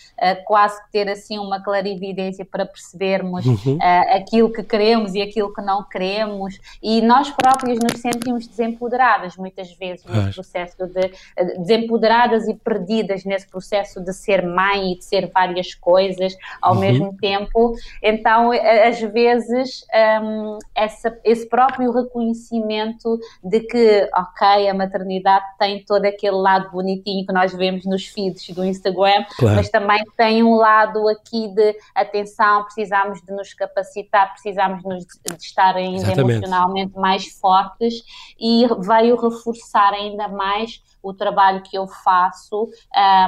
quase 0.46 0.82
ter 0.92 1.08
assim 1.08 1.40
uma 1.40 1.64
clarividência 1.64 2.44
para 2.44 2.66
percebermos 2.66 3.46
uhum. 3.46 3.78
aquilo 4.12 4.52
que 4.52 4.64
queremos 4.64 5.14
e 5.14 5.22
aquilo 5.22 5.54
que 5.54 5.62
não 5.62 5.84
queremos 5.84 6.60
e 6.82 7.02
nós 7.02 7.30
próprias 7.38 7.78
nos 7.80 8.02
sentimos 8.02 8.48
desempoderadas 8.48 9.38
muitas 9.38 9.72
vezes 9.74 10.04
nesse 10.06 10.34
processo 10.34 10.88
de 10.88 11.12
desempoderadas 11.60 12.48
e 12.48 12.56
perdidas 12.56 13.24
nesse 13.24 13.48
processo 13.48 14.02
de 14.02 14.12
ser 14.12 14.46
mãe 14.46 14.94
e 14.94 14.98
de 14.98 15.06
ser 15.06 15.30
várias 15.32 15.76
coisas 15.76 16.36
ao 16.60 16.74
uhum. 16.74 16.80
mesmo 16.80 17.18
tempo. 17.18 17.76
Então, 18.02 18.52
às 18.52 19.00
vezes, 19.00 19.86
um, 20.22 20.58
essa, 20.74 21.18
esse 21.24 21.48
próprio 21.48 21.92
reconhecimento 21.92 23.20
de 23.44 23.60
que, 23.62 24.10
ok, 24.16 24.68
a 24.68 24.74
maternidade 24.74 25.46
tem 25.60 25.84
todo 25.86 26.06
aquele 26.06 26.38
lado 26.38 26.72
bonitinho 26.72 27.26
que 27.26 27.34
nós 27.34 27.54
vemos 27.54 27.86
nos 27.86 28.08
feeds 28.08 28.50
do 28.50 28.66
Instagram, 28.66 29.26
claro. 29.38 29.56
mas 29.56 29.70
também 29.70 30.04
tem 30.16 30.44
um 30.44 30.56
lado 30.56 31.08
aqui 31.08 31.48
de 31.50 31.76
atenção, 31.94 32.64
precisamos 32.64 33.22
de 33.22 33.32
nos 33.32 33.54
capacitar, 33.54 34.32
precisamos 34.32 34.82
de, 34.84 35.36
de 35.36 35.44
estar 35.44 35.76
ainda 35.76 35.98
Exatamente. 35.98 36.38
emocionalmente 36.38 36.98
mais 36.98 37.27
fortes 37.28 38.04
e 38.40 38.66
veio 38.80 39.16
reforçar 39.16 39.94
ainda 39.94 40.28
mais 40.28 40.82
o 41.02 41.14
trabalho 41.14 41.62
que 41.62 41.78
eu 41.78 41.88
faço 41.88 42.70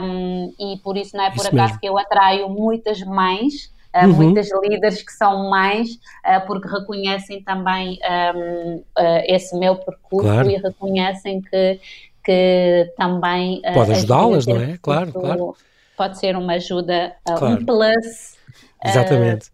um, 0.01 0.53
e 0.59 0.77
por 0.83 0.97
isso 0.97 1.15
não 1.15 1.23
é 1.23 1.29
por 1.29 1.39
isso 1.39 1.47
acaso 1.47 1.73
mesmo. 1.73 1.79
que 1.79 1.87
eu 1.87 1.97
atraio 1.97 2.49
muitas 2.49 2.99
mães 3.01 3.71
Uh, 3.91 4.05
uhum. 4.05 4.13
muitas 4.13 4.47
líderes 4.61 5.01
que 5.01 5.11
são 5.11 5.49
mães, 5.49 5.95
uh, 5.95 6.45
porque 6.45 6.67
reconhecem 6.67 7.41
também 7.41 7.97
um, 8.35 8.75
uh, 8.75 8.83
esse 9.25 9.57
meu 9.57 9.77
percurso 9.77 10.29
claro. 10.29 10.47
e 10.47 10.57
reconhecem 10.57 11.41
que, 11.41 11.79
que 12.23 12.93
também. 12.95 13.63
Pode 13.73 13.93
ajudá-las, 13.93 14.45
não 14.45 14.57
é? 14.57 14.77
Claro, 14.79 15.11
claro. 15.11 15.55
Pode 15.97 16.19
ser 16.19 16.37
uma 16.37 16.53
ajuda, 16.53 17.15
claro. 17.25 17.47
um 17.47 17.65
plus. 17.65 18.37
Exatamente. 18.85 19.49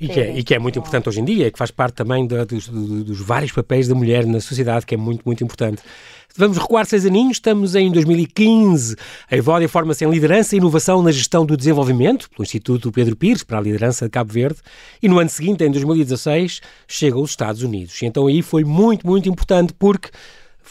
E 0.00 0.08
que, 0.08 0.20
é, 0.20 0.38
e 0.38 0.42
que, 0.42 0.54
é, 0.54 0.58
muito 0.58 0.78
importante 0.78 1.08
hoje 1.08 1.20
em 1.20 1.24
dia, 1.24 1.50
que 1.50 1.58
faz 1.58 1.70
parte 1.70 1.94
também 1.94 2.26
dos, 2.26 2.68
dos, 2.68 3.20
vários 3.20 3.52
papéis 3.52 3.88
da 3.88 3.94
mulher 3.94 4.26
na 4.26 4.40
sociedade, 4.40 4.84
que 4.84 4.94
é 4.94 4.98
muito, 4.98 5.22
muito 5.24 5.42
importante. 5.44 5.82
Vamos 6.36 6.58
recuar 6.58 6.84
seis 6.84 7.06
aninhos, 7.06 7.36
estamos 7.36 7.76
em 7.76 7.92
2015. 7.92 8.96
A 9.30 9.36
Evódia 9.36 9.68
forma-se 9.68 10.04
em 10.04 10.10
liderança 10.10 10.56
e 10.56 10.58
inovação 10.58 11.00
na 11.00 11.12
gestão 11.12 11.46
do 11.46 11.56
desenvolvimento, 11.56 12.28
pelo 12.28 12.42
Instituto 12.42 12.90
Pedro 12.90 13.14
Pires, 13.14 13.44
para 13.44 13.58
a 13.58 13.60
liderança 13.60 14.06
de 14.06 14.10
Cabo 14.10 14.32
Verde, 14.32 14.58
e 15.00 15.08
no 15.08 15.20
ano 15.20 15.30
seguinte, 15.30 15.62
em 15.62 15.70
2016, 15.70 16.60
chega 16.88 17.16
aos 17.16 17.30
Estados 17.30 17.62
Unidos. 17.62 18.02
E 18.02 18.06
então 18.06 18.26
aí 18.26 18.42
foi 18.42 18.64
muito, 18.64 19.06
muito 19.06 19.28
importante, 19.28 19.72
porque 19.78 20.10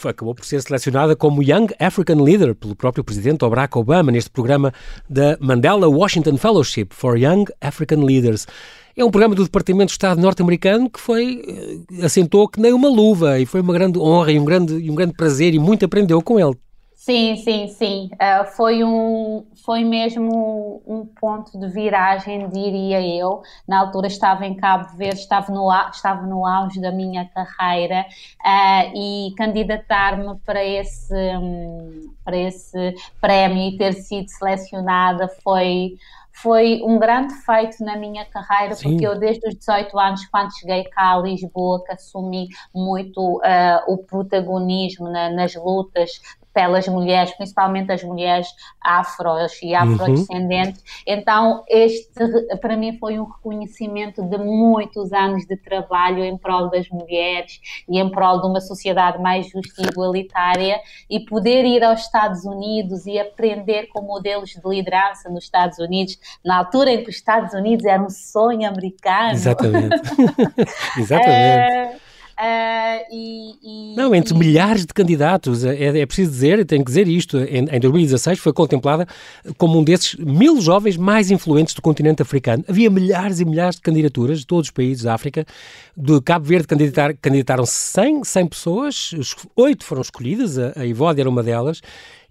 acabou 0.05 0.35
por 0.35 0.43
ser 0.43 0.61
selecionada 0.61 1.15
como 1.15 1.41
Young 1.41 1.67
African 1.79 2.21
Leader 2.21 2.53
pelo 2.55 2.75
próprio 2.75 3.03
presidente 3.03 3.47
Barack 3.47 3.77
Obama 3.77 4.11
neste 4.11 4.29
programa 4.29 4.73
da 5.09 5.37
Mandela 5.39 5.87
Washington 5.87 6.35
Fellowship 6.35 6.87
for 6.89 7.17
Young 7.17 7.45
African 7.61 8.03
Leaders. 8.03 8.45
É 8.95 9.03
um 9.03 9.09
programa 9.09 9.33
do 9.33 9.43
Departamento 9.43 9.87
de 9.87 9.93
Estado 9.93 10.21
norte-americano 10.21 10.87
que 10.87 10.99
foi, 10.99 11.41
eh, 11.47 12.05
assentou 12.05 12.47
que 12.47 12.59
nem 12.61 12.71
uma 12.71 12.87
luva 12.87 13.39
e 13.39 13.45
foi 13.45 13.59
uma 13.59 13.73
grande 13.73 13.97
honra 13.97 14.31
e 14.31 14.39
um 14.39 14.45
grande, 14.45 14.75
e 14.75 14.91
um 14.91 14.93
grande 14.93 15.13
prazer 15.13 15.53
e 15.55 15.59
muito 15.59 15.83
aprendeu 15.83 16.21
com 16.21 16.39
ele. 16.39 16.55
Sim, 16.95 17.35
sim, 17.35 17.67
sim. 17.67 18.09
Uh, 18.13 18.45
foi, 18.55 18.81
um, 18.81 19.45
foi 19.65 19.83
mesmo 19.83 20.81
um 20.87 21.05
ponto 21.05 21.59
de 21.59 21.67
viragem, 21.67 22.47
diria 22.47 23.01
eu. 23.01 23.41
Na 23.67 23.79
altura 23.79 24.07
estava 24.07 24.45
em 24.45 24.55
Cabo 24.55 24.95
Verde, 24.95 25.19
estava 25.19 25.51
no, 25.51 25.69
estava 25.89 26.25
no 26.25 26.45
auge 26.45 26.79
da 26.79 26.93
minha 26.93 27.27
carreira 27.27 28.05
uh, 28.39 28.95
e 28.95 29.33
candidatar-me 29.35 30.35
para 30.45 30.63
esse, 30.63 31.13
um, 31.35 32.13
para 32.23 32.37
esse 32.37 32.95
prémio 33.19 33.73
e 33.73 33.77
ter 33.77 33.93
sido 33.95 34.29
selecionada 34.29 35.27
foi 35.43 35.97
foi 36.33 36.81
um 36.83 36.97
grande 36.97 37.33
feito 37.35 37.83
na 37.83 37.95
minha 37.95 38.25
carreira, 38.25 38.75
Sim. 38.75 38.89
porque 38.91 39.05
eu 39.05 39.17
desde 39.17 39.47
os 39.47 39.55
18 39.55 39.97
anos, 39.99 40.25
quando 40.25 40.51
cheguei 40.57 40.83
cá 40.85 41.13
a 41.13 41.19
Lisboa, 41.19 41.83
que 41.85 41.91
assumi 41.91 42.47
muito 42.73 43.37
uh, 43.37 43.93
o 43.93 43.97
protagonismo 43.99 45.09
na, 45.09 45.29
nas 45.29 45.55
lutas 45.55 46.19
pelas 46.53 46.87
mulheres, 46.87 47.35
principalmente 47.35 47.91
as 47.91 48.03
mulheres 48.03 48.47
afros 48.79 49.59
e 49.61 49.73
afrodescendentes. 49.73 50.81
Uhum. 50.81 51.03
Então, 51.07 51.63
este 51.67 52.13
para 52.61 52.77
mim 52.77 52.97
foi 52.99 53.19
um 53.19 53.25
reconhecimento 53.25 54.21
de 54.21 54.37
muitos 54.37 55.11
anos 55.11 55.45
de 55.45 55.57
trabalho 55.57 56.23
em 56.23 56.37
prol 56.37 56.69
das 56.69 56.87
mulheres 56.89 57.59
e 57.89 57.99
em 57.99 58.09
prol 58.09 58.39
de 58.41 58.47
uma 58.47 58.61
sociedade 58.61 59.21
mais 59.21 59.49
justa 59.49 59.81
e 59.81 59.87
igualitária 59.87 60.79
e 61.09 61.19
poder 61.21 61.65
ir 61.65 61.83
aos 61.83 62.01
Estados 62.01 62.45
Unidos 62.45 63.05
e 63.05 63.19
aprender 63.19 63.87
com 63.87 64.01
modelos 64.01 64.51
de 64.51 64.61
liderança 64.63 65.29
nos 65.29 65.45
Estados 65.45 65.79
Unidos, 65.79 66.17
na 66.45 66.57
altura 66.57 66.91
em 66.91 67.03
que 67.03 67.09
os 67.09 67.15
Estados 67.15 67.53
Unidos 67.53 67.85
era 67.85 68.01
um 68.01 68.09
sonho 68.09 68.67
americano. 68.67 69.31
Exatamente. 69.31 69.95
Exatamente. 70.97 71.29
É 71.29 72.02
Uh, 72.43 73.05
e, 73.09 73.55
e, 73.63 73.95
não, 73.95 74.13
entre 74.13 74.33
e... 74.33 74.37
milhares 74.37 74.85
de 74.85 74.93
candidatos, 74.93 75.63
é, 75.63 75.97
é 75.97 76.05
preciso 76.05 76.29
dizer, 76.29 76.65
tenho 76.65 76.83
que 76.83 76.89
dizer 76.89 77.07
isto, 77.07 77.37
em, 77.37 77.69
em 77.71 77.79
2016 77.79 78.37
foi 78.37 78.51
contemplada 78.51 79.07
como 79.57 79.79
um 79.79 79.83
desses 79.83 80.15
mil 80.15 80.59
jovens 80.59 80.97
mais 80.97 81.31
influentes 81.31 81.73
do 81.73 81.81
continente 81.81 82.21
africano. 82.21 82.65
Havia 82.67 82.89
milhares 82.89 83.39
e 83.39 83.45
milhares 83.45 83.77
de 83.77 83.81
candidaturas 83.81 84.39
de 84.39 84.45
todos 84.45 84.67
os 84.67 84.71
países 84.71 85.03
da 85.03 85.13
África. 85.13 85.45
Do 85.95 86.21
Cabo 86.21 86.45
Verde 86.45 86.67
candidatar, 86.67 87.15
candidataram 87.21 87.65
100, 87.65 88.25
100 88.25 88.47
pessoas, 88.47 89.11
oito 89.55 89.85
foram 89.85 90.01
escolhidas, 90.01 90.59
a, 90.59 90.73
a 90.75 90.85
Ivódia 90.85 91.21
era 91.21 91.29
uma 91.29 91.43
delas, 91.43 91.81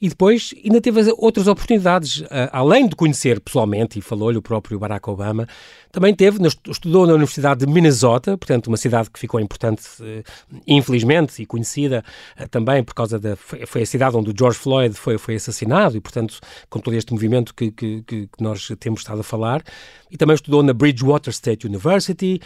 e 0.02 0.08
depois 0.08 0.52
ainda 0.64 0.80
teve 0.80 1.14
outras 1.16 1.46
oportunidades, 1.46 2.24
além 2.50 2.88
de 2.88 2.96
conhecer 2.96 3.40
pessoalmente, 3.40 4.00
e 4.00 4.02
falou-lhe 4.02 4.36
o 4.36 4.42
próprio 4.42 4.76
Barack 4.76 5.08
Obama, 5.08 5.46
também 5.92 6.14
teve, 6.14 6.38
estudou 6.68 7.06
na 7.06 7.12
Universidade 7.12 7.66
de 7.66 7.70
Minnesota, 7.70 8.36
portanto 8.36 8.66
uma 8.68 8.78
cidade 8.78 9.10
que 9.10 9.20
ficou 9.20 9.38
importante, 9.38 9.82
eh, 10.00 10.22
infelizmente, 10.66 11.42
e 11.42 11.46
conhecida 11.46 12.02
eh, 12.34 12.46
também 12.46 12.82
por 12.82 12.94
causa 12.94 13.18
da... 13.18 13.36
Foi 13.36 13.82
a 13.82 13.86
cidade 13.86 14.16
onde 14.16 14.30
o 14.30 14.34
George 14.36 14.58
Floyd 14.58 14.94
foi, 14.94 15.18
foi 15.18 15.34
assassinado, 15.34 15.94
e 15.94 16.00
portanto 16.00 16.40
com 16.70 16.80
todo 16.80 16.96
este 16.96 17.12
movimento 17.12 17.54
que, 17.54 17.70
que, 17.70 18.02
que 18.02 18.28
nós 18.40 18.72
temos 18.80 19.00
estado 19.00 19.20
a 19.20 19.22
falar, 19.22 19.62
e 20.10 20.16
também 20.16 20.34
estudou 20.34 20.62
na 20.62 20.72
Bridgewater 20.72 21.30
State 21.30 21.66
University, 21.66 22.40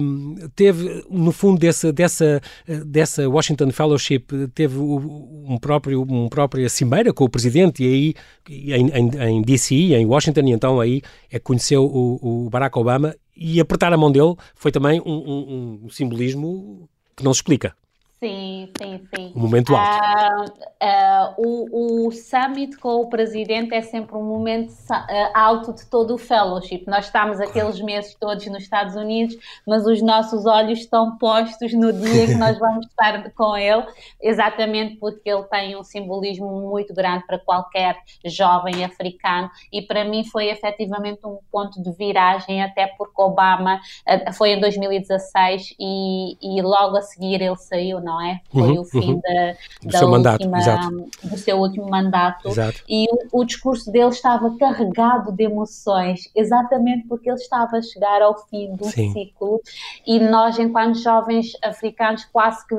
um, 0.00 0.36
teve, 0.54 1.04
no 1.10 1.32
fundo 1.32 1.58
dessa, 1.58 1.92
dessa, 1.92 2.40
dessa 2.86 3.28
Washington 3.28 3.70
Fellowship, 3.70 4.26
teve 4.54 4.78
um 4.78 5.58
próprio, 5.60 6.02
um 6.02 6.28
próprio 6.28 6.66
com 7.12 7.24
o 7.24 7.28
presidente 7.28 7.82
e 7.82 8.14
aí 8.48 8.74
em, 8.78 8.88
em, 8.90 9.38
em 9.38 9.42
DC, 9.42 9.74
em 9.74 10.06
Washington, 10.06 10.40
e 10.40 10.50
então 10.52 10.80
aí 10.80 11.02
é 11.30 11.38
que 11.38 11.44
conheceu 11.44 11.84
o, 11.84 12.46
o 12.46 12.50
Barack 12.50 12.78
Obama 12.78 13.14
e 13.36 13.60
apertar 13.60 13.92
a 13.92 13.96
mão 13.96 14.10
dele 14.10 14.34
foi 14.54 14.70
também 14.70 15.00
um, 15.00 15.12
um, 15.12 15.80
um 15.84 15.90
simbolismo 15.90 16.88
que 17.16 17.24
não 17.24 17.32
se 17.32 17.38
explica. 17.38 17.74
Sim, 18.22 18.68
sim, 18.78 19.00
sim. 19.12 19.32
Um 19.34 19.40
momento 19.40 19.74
alto. 19.74 20.52
Uh, 20.80 20.84
uh, 20.84 21.34
o, 21.38 22.06
o 22.06 22.12
summit 22.12 22.76
com 22.76 23.00
o 23.00 23.08
presidente 23.08 23.74
é 23.74 23.82
sempre 23.82 24.14
um 24.14 24.22
momento 24.22 24.70
uh, 24.70 25.30
alto 25.34 25.72
de 25.72 25.84
todo 25.86 26.14
o 26.14 26.18
fellowship. 26.18 26.84
Nós 26.86 27.06
estamos 27.06 27.40
aqueles 27.40 27.80
meses 27.80 28.14
todos 28.14 28.46
nos 28.46 28.62
Estados 28.62 28.94
Unidos, 28.94 29.36
mas 29.66 29.84
os 29.86 30.00
nossos 30.00 30.46
olhos 30.46 30.78
estão 30.78 31.18
postos 31.18 31.74
no 31.74 31.92
dia 31.92 32.28
que 32.28 32.36
nós 32.36 32.56
vamos 32.60 32.86
estar 32.86 33.28
com 33.32 33.56
ele, 33.56 33.84
exatamente 34.20 34.98
porque 34.98 35.28
ele 35.28 35.42
tem 35.44 35.76
um 35.76 35.82
simbolismo 35.82 36.70
muito 36.70 36.94
grande 36.94 37.26
para 37.26 37.40
qualquer 37.40 37.96
jovem 38.24 38.84
africano 38.84 39.50
e 39.72 39.82
para 39.82 40.04
mim 40.04 40.24
foi 40.24 40.46
efetivamente 40.48 41.26
um 41.26 41.38
ponto 41.50 41.82
de 41.82 41.90
viragem, 41.96 42.62
até 42.62 42.86
porque 42.86 43.20
Obama 43.20 43.80
foi 44.34 44.50
em 44.50 44.60
2016 44.60 45.74
e, 45.80 46.36
e 46.40 46.62
logo 46.62 46.96
a 46.96 47.02
seguir 47.02 47.42
ele 47.42 47.56
saiu, 47.56 48.00
não 48.00 48.11
não 48.12 48.20
é? 48.20 48.40
Foi 48.50 48.62
uhum, 48.62 48.80
o 48.80 48.84
fim 48.84 49.12
uhum. 49.12 49.20
da, 49.20 49.52
do, 49.80 49.90
da 49.90 49.98
seu 49.98 50.08
última, 50.08 50.58
mandato, 50.58 51.10
do 51.24 51.38
seu 51.38 51.58
último 51.58 51.88
mandato. 51.88 52.48
Exato. 52.48 52.82
E 52.88 53.06
o, 53.10 53.40
o, 53.40 53.44
discurso 53.44 53.90
dele 53.90 54.10
estava 54.10 54.54
carregado 54.58 55.32
de 55.32 55.44
emoções, 55.44 56.30
exatamente 56.34 57.06
porque 57.08 57.30
ele 57.30 57.38
estava 57.38 57.78
a 57.78 57.82
chegar 57.82 58.20
ao 58.20 58.38
fim 58.48 58.74
do 58.76 58.84
ciclo 58.84 59.60
e 60.06 60.20
nós, 60.20 60.58
enquanto 60.58 60.98
jovens 60.98 61.52
africanos, 61.62 62.24
quase 62.26 62.66
que 62.66 62.74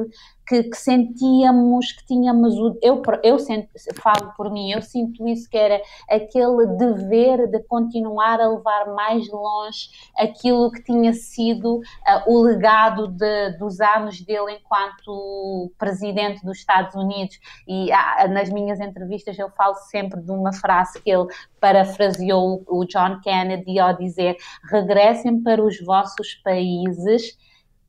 que, 0.48 0.64
que, 0.64 0.78
sentíamos 0.78 1.92
que 1.92 2.06
tínhamos 2.06 2.56
o, 2.58 2.78
eu, 2.82 3.02
eu 3.24 3.40
sento, 3.40 3.70
falo 4.02 4.34
por 4.36 4.52
mim, 4.52 4.72
eu 4.72 4.82
sinto 4.82 5.28
isso 5.28 5.50
que 5.50 5.58
era 5.58 5.82
aquele 6.10 6.66
dever 6.78 7.48
de 7.48 7.60
continuar 7.64 8.40
a 8.40 8.50
levar 8.50 8.94
mais 8.94 9.30
longe 9.30 9.90
aquilo 10.18 10.72
que 10.72 10.84
tinha 10.84 11.14
sido 11.14 11.78
uh, 11.78 11.82
o 12.28 12.42
legado 12.42 13.08
de, 13.08 13.58
dos 13.58 13.80
anos 13.80 14.22
dele 14.22 14.60
enquanto 14.60 15.72
presidente 15.78 16.44
dos 16.46 16.60
Estados 16.60 16.96
Unidos. 16.96 17.40
E 17.68 17.90
uh, 17.92 18.28
nas 18.30 18.50
minhas 18.50 18.80
entrevistas 18.80 19.38
eu 19.38 19.50
falo 19.52 19.76
sempre 19.76 20.22
de 20.22 20.32
uma 20.32 20.54
frase 20.54 21.02
que 21.02 21.10
ele 21.10 21.28
parafraseou 21.60 22.64
o 22.68 22.86
John 22.86 23.20
Kennedy 23.22 23.80
ao 23.80 23.96
dizer 23.96 24.38
regressem 24.70 25.42
para 25.42 25.64
os 25.64 25.80
vossos 25.80 26.36
países 26.44 27.38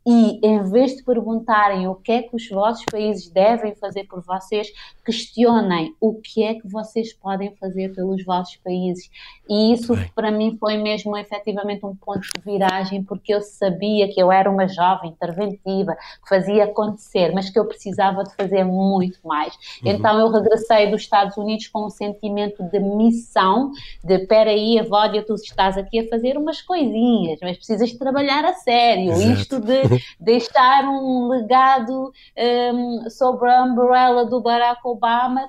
e 0.07 0.39
em 0.47 0.63
vez 0.71 0.97
de 0.97 1.03
perguntarem 1.03 1.89
o 1.89 1.95
que 1.95 2.13
é 2.13 2.23
que 2.23 2.37
os 2.37 2.49
vossos 2.49 2.85
países 2.91 3.31
devem 3.31 3.75
fazer 3.75 4.05
por 4.05 4.23
vocês, 4.23 4.69
questionem 5.05 5.95
o 6.01 6.15
que 6.15 6.43
é 6.43 6.55
que 6.55 6.67
vocês 6.67 7.13
podem 7.13 7.55
fazer 7.57 7.95
pelos 7.95 8.25
vossos 8.25 8.57
países. 8.57 9.11
E 9.49 9.75
isso 9.75 9.95
Bem. 9.95 10.11
para 10.15 10.31
mim 10.31 10.57
foi 10.59 10.79
mesmo 10.79 11.17
efetivamente 11.17 11.85
um 11.85 11.95
ponto 11.95 12.21
de 12.21 12.41
viragem, 12.43 13.03
porque 13.05 13.35
eu 13.35 13.43
sabia 13.43 14.09
que 14.09 14.21
eu 14.21 14.33
era 14.33 14.51
uma 14.51 14.67
jovem 14.67 15.11
interventiva, 15.11 15.95
que 16.23 16.29
fazia 16.29 16.65
acontecer, 16.65 17.33
mas 17.35 17.51
que 17.51 17.59
eu 17.59 17.67
precisava 17.67 18.25
de 18.25 18.35
fazer 18.35 18.65
muito 18.65 19.19
mais. 19.23 19.55
Uhum. 19.83 19.91
Então 19.91 20.19
eu 20.19 20.31
regressei 20.31 20.91
dos 20.91 21.03
Estados 21.03 21.37
Unidos 21.37 21.69
com 21.69 21.87
um 21.87 21.91
sentimento 21.91 22.63
de 22.63 22.81
missão, 22.81 23.73
de 24.03 24.21
peraí, 24.21 24.79
Evódia, 24.79 25.23
tu 25.23 25.35
estás 25.35 25.77
aqui 25.77 26.01
a 26.01 26.09
fazer 26.09 26.39
umas 26.39 26.63
coisinhas, 26.63 27.39
mas 27.43 27.57
precisas 27.57 27.93
trabalhar 27.93 28.45
a 28.45 28.55
sério. 28.55 29.13
Exato. 29.13 29.33
Isto 29.33 29.61
de 29.61 29.83
deixar 30.19 30.85
um 30.85 31.29
legado 31.29 32.13
um, 32.75 33.11
sobre 33.11 33.51
a 33.51 33.63
umbrella 33.63 34.25
do 34.25 34.41
Barack 34.41 34.81
Obama, 34.85 34.94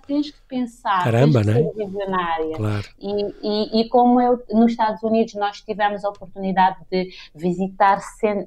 tens 0.07 0.31
que 0.31 0.41
pensar, 0.47 1.03
Caramba, 1.03 1.43
tens 1.43 1.55
que 1.55 1.61
né? 1.61 1.71
ser 1.71 1.85
visionária. 1.85 2.55
Claro. 2.55 2.87
E, 2.99 3.35
e, 3.43 3.81
e, 3.81 3.89
como 3.89 4.21
eu, 4.21 4.41
nos 4.51 4.71
Estados 4.71 5.01
Unidos 5.03 5.33
nós 5.35 5.61
tivemos 5.61 6.03
a 6.03 6.09
oportunidade 6.09 6.77
de 6.91 7.09
visitar 7.33 7.99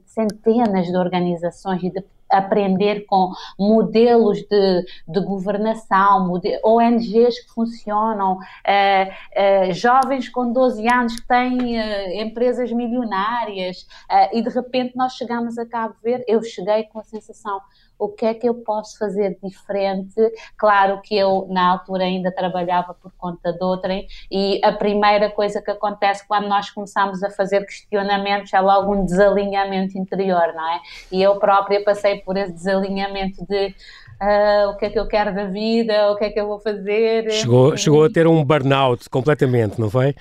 centenas 0.07 0.87
de 0.87 0.97
organizações 0.97 1.83
e 1.83 1.91
de 1.91 2.05
aprender 2.31 3.07
com 3.07 3.33
modelos 3.59 4.43
de, 4.43 4.85
de 5.09 5.21
governação, 5.21 6.27
model, 6.27 6.61
ONGs 6.65 7.41
que 7.41 7.55
funcionam, 7.55 8.35
uh, 8.35 9.69
uh, 9.71 9.73
jovens 9.73 10.29
com 10.29 10.53
12 10.53 10.87
anos 10.89 11.19
que 11.19 11.27
têm 11.27 11.79
uh, 11.79 12.23
empresas 12.23 12.71
milionárias 12.73 13.87
e 14.33 14.43
de 14.43 14.49
repente 14.49 14.97
nós 14.97 15.15
chegamos 15.15 15.59
a 15.59 15.67
Cabo 15.67 15.95
Verde, 16.03 16.25
eu 16.29 16.43
cheguei 16.43 16.85
com 16.85 16.99
a 16.99 17.05
sensação 17.05 17.61
o 17.99 18.09
que 18.09 18.25
é 18.25 18.35
que 18.35 18.49
eu 18.49 18.55
posso 18.55 18.97
fazer 18.99 19.37
diferente. 19.43 20.15
Claro 20.57 21.01
que 21.03 21.17
eu, 21.17 21.47
na 21.51 21.73
altura, 21.73 22.05
ainda 22.05 22.31
trabalhava 22.31 22.95
por 22.95 23.13
conta 23.19 23.53
de 23.53 23.63
outrem, 23.63 24.07
e 24.31 24.61
a 24.65 24.73
primeira 24.73 25.31
coisa 25.31 25.61
que 25.61 25.71
acontece 25.71 26.27
quando 26.27 26.49
nós 26.49 26.71
começamos 26.71 27.23
a 27.23 27.31
fazer 27.31 27.65
questionamentos 27.67 28.53
é 28.53 28.61
logo 28.61 28.95
um 28.95 29.05
desalinhamento 29.05 29.99
interior, 29.99 30.55
não 30.55 30.73
é? 30.73 30.81
E 31.11 31.23
eu 31.23 31.37
própria 31.39 31.83
passei 31.83 32.21
por 32.21 32.37
esse 32.37 32.53
desalinhamento 32.53 33.45
de. 33.47 33.75
Uh, 34.21 34.71
o 34.71 34.77
que 34.77 34.87
é 34.87 34.91
que 34.91 34.99
eu 34.99 35.07
quero 35.07 35.33
da 35.33 35.45
vida, 35.45 36.11
o 36.11 36.17
que 36.17 36.25
é 36.25 36.31
que 36.31 36.41
eu 36.41 36.49
vou 36.49 36.59
fazer. 36.59 37.31
Chegou, 37.31 37.77
chegou 37.77 38.05
a 38.05 38.11
ter 38.11 38.27
um 38.27 38.45
burnout 38.45 39.09
completamente, 39.09 39.81
não 39.81 39.89
foi? 39.89 40.13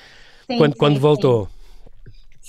Sim, 0.45 0.57
quando, 0.59 0.73
sim, 0.73 0.77
quando 0.77 0.99
voltou. 0.99 1.45
Sim. 1.45 1.56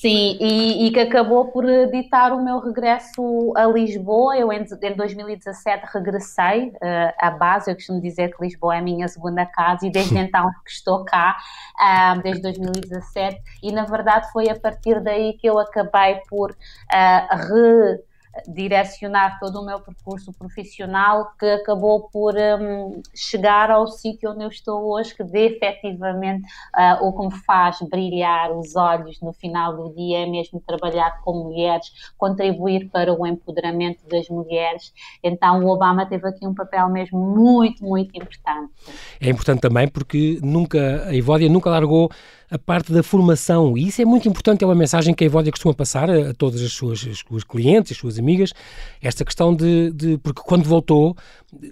Sim, 0.00 0.38
e, 0.40 0.86
e, 0.86 0.90
que 0.92 1.00
acabou 1.00 1.46
por 1.46 1.64
ditar 1.90 2.32
o 2.32 2.40
meu 2.40 2.60
regresso 2.60 3.52
a 3.56 3.66
Lisboa. 3.66 4.36
Eu, 4.36 4.52
em, 4.52 4.62
em 4.62 4.96
2017, 4.96 5.86
regressei 5.92 6.68
uh, 6.68 7.12
à 7.18 7.32
base. 7.32 7.68
Eu 7.68 7.74
costumo 7.74 8.00
dizer 8.00 8.32
que 8.32 8.40
Lisboa 8.40 8.76
é 8.76 8.78
a 8.78 8.82
minha 8.82 9.08
segunda 9.08 9.44
casa 9.44 9.84
e 9.84 9.90
desde 9.90 10.14
então 10.16 10.48
que 10.64 10.70
estou 10.70 11.04
cá, 11.04 11.36
uh, 11.74 12.22
desde 12.22 12.42
2017. 12.42 13.42
E, 13.60 13.72
na 13.72 13.86
verdade, 13.86 14.30
foi 14.32 14.48
a 14.48 14.54
partir 14.54 15.00
daí 15.00 15.32
que 15.32 15.48
eu 15.48 15.58
acabei 15.58 16.20
por 16.28 16.52
uh, 16.52 17.36
re 17.36 18.07
direcionar 18.46 19.38
todo 19.38 19.60
o 19.60 19.64
meu 19.64 19.80
percurso 19.80 20.32
profissional 20.32 21.32
que 21.38 21.46
acabou 21.46 22.08
por 22.10 22.34
um, 22.34 23.02
chegar 23.14 23.70
ao 23.70 23.86
sítio 23.86 24.30
onde 24.30 24.44
eu 24.44 24.48
estou 24.48 24.92
hoje, 24.92 25.14
que 25.14 25.24
vê 25.24 25.46
efetivamente 25.46 26.46
uh, 26.76 27.06
o 27.06 27.12
que 27.12 27.26
me 27.26 27.42
faz 27.42 27.78
brilhar 27.82 28.52
os 28.52 28.76
olhos 28.76 29.20
no 29.20 29.32
final 29.32 29.76
do 29.76 29.94
dia 29.94 30.20
é 30.20 30.26
mesmo 30.26 30.60
trabalhar 30.60 31.20
com 31.22 31.32
mulheres, 31.44 31.90
contribuir 32.16 32.88
para 32.90 33.12
o 33.12 33.26
empoderamento 33.26 34.06
das 34.08 34.28
mulheres. 34.28 34.92
Então 35.22 35.64
o 35.64 35.68
Obama 35.68 36.06
teve 36.06 36.28
aqui 36.28 36.46
um 36.46 36.54
papel 36.54 36.88
mesmo 36.88 37.18
muito, 37.18 37.84
muito 37.84 38.16
importante. 38.16 38.72
É 39.20 39.28
importante 39.28 39.60
também 39.60 39.88
porque 39.88 40.38
nunca, 40.42 41.04
a 41.06 41.14
Ivódia 41.14 41.48
nunca 41.48 41.70
largou 41.70 42.10
a 42.50 42.58
parte 42.58 42.92
da 42.92 43.02
formação. 43.02 43.76
E 43.76 43.88
isso 43.88 44.00
é 44.00 44.04
muito 44.04 44.28
importante, 44.28 44.64
é 44.64 44.66
uma 44.66 44.74
mensagem 44.74 45.14
que 45.14 45.24
a 45.24 45.26
Evódia 45.26 45.50
costuma 45.50 45.74
passar 45.74 46.10
a, 46.10 46.30
a 46.30 46.34
todas 46.34 46.62
as 46.62 46.72
suas, 46.72 47.06
as 47.06 47.18
suas 47.18 47.44
clientes, 47.44 47.92
as 47.92 47.98
suas 47.98 48.18
amigas, 48.18 48.52
esta 49.02 49.24
questão 49.24 49.54
de, 49.54 49.90
de 49.92 50.18
porque 50.18 50.42
quando 50.44 50.64
voltou, 50.64 51.16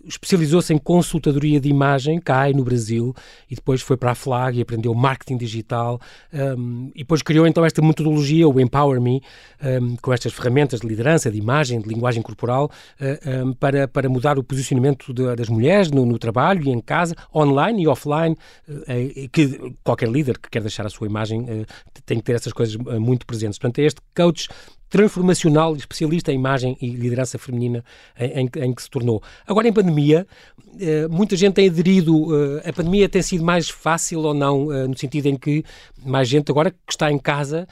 especializou-se 0.07 0.73
em 0.73 0.79
consultadoria 0.79 1.61
de 1.61 1.69
imagem, 1.69 2.19
cá 2.19 2.49
no 2.51 2.65
Brasil, 2.65 3.15
e 3.51 3.55
depois 3.55 3.83
foi 3.83 3.97
para 3.97 4.13
a 4.13 4.15
Flag 4.15 4.59
e 4.59 4.63
aprendeu 4.63 4.95
marketing 4.95 5.37
digital, 5.37 6.01
um, 6.33 6.91
e 6.95 6.99
depois 6.99 7.23
criou 7.23 7.47
então 7.47 7.65
esta 7.65 7.83
metodologia, 7.83 8.49
o 8.49 8.61
Empower 8.61 9.01
Me, 9.01 9.23
um, 9.63 9.97
com 9.97 10.13
estas 10.13 10.33
ferramentas 10.33 10.81
de 10.81 10.87
liderança, 10.87 11.31
de 11.31 11.39
imagem, 11.39 11.81
de 11.81 11.89
linguagem 11.89 12.23
corporal, 12.23 12.71
uh, 13.01 13.47
um, 13.47 13.53
para, 13.53 13.87
para 13.87 14.09
mudar 14.09 14.39
o 14.39 14.43
posicionamento 14.43 15.13
de, 15.13 15.37
das 15.37 15.49
mulheres 15.49 15.91
no, 15.91 16.07
no, 16.07 16.19
trabalho 16.19 16.63
e 16.63 16.71
em 16.71 16.81
casa, 16.81 17.15
online 17.35 17.83
e 17.83 17.89
offline, 17.89 18.37
uh, 18.69 19.29
que 19.31 19.75
qualquer 19.85 20.09
líder 20.09 20.39
que 20.39 20.49
quer 20.49 20.63
deixar 20.67 20.87
a 20.87 20.91
sua 20.91 21.07
imagem 21.07 21.43
uh, 21.43 21.67
tem 22.05 22.19
que 22.19 22.25
ter 22.25 22.35
essas 22.35 22.53
coisas 22.53 22.77
muito 22.77 23.27
presentes. 23.27 23.59
Portanto, 23.59 23.79
é 23.79 23.83
este 23.83 24.01
coach 24.15 24.49
transformacional 24.89 25.75
e 25.75 25.79
especialista 25.79 26.33
em 26.33 26.37
imagem 26.37 26.77
e 26.81 26.91
liderança 26.91 27.39
feminina 27.39 27.85
em, 28.19 28.43
em, 28.43 28.51
em, 28.65 28.75
que 28.75 28.83
se 28.83 28.91
tornou. 28.91 29.23
Agora, 29.47 29.69
em 29.69 29.73
pandemia, 29.73 30.27
eh, 30.81 31.09
muita 31.09 31.37
gente 31.37 31.55
tem 31.55 31.69
aderido. 31.69 32.27
Eh, 32.35 32.69
a 32.69 32.73
pandemia 32.73 33.09
tem 33.09 33.23
sido 33.23 33.45
mais 33.45 33.69
fácil 33.69 34.21
ou 34.21 34.35
não, 34.35 34.73
eh, 34.73 34.87
no 34.87 34.97
sentido 34.97 35.27
em 35.27 35.37
que 35.37 35.65
mais 36.05 36.29
gente 36.29 36.51
agora 36.51 36.71
que 36.71 36.77
está 36.91 37.11
em 37.11 37.19
casa, 37.19 37.67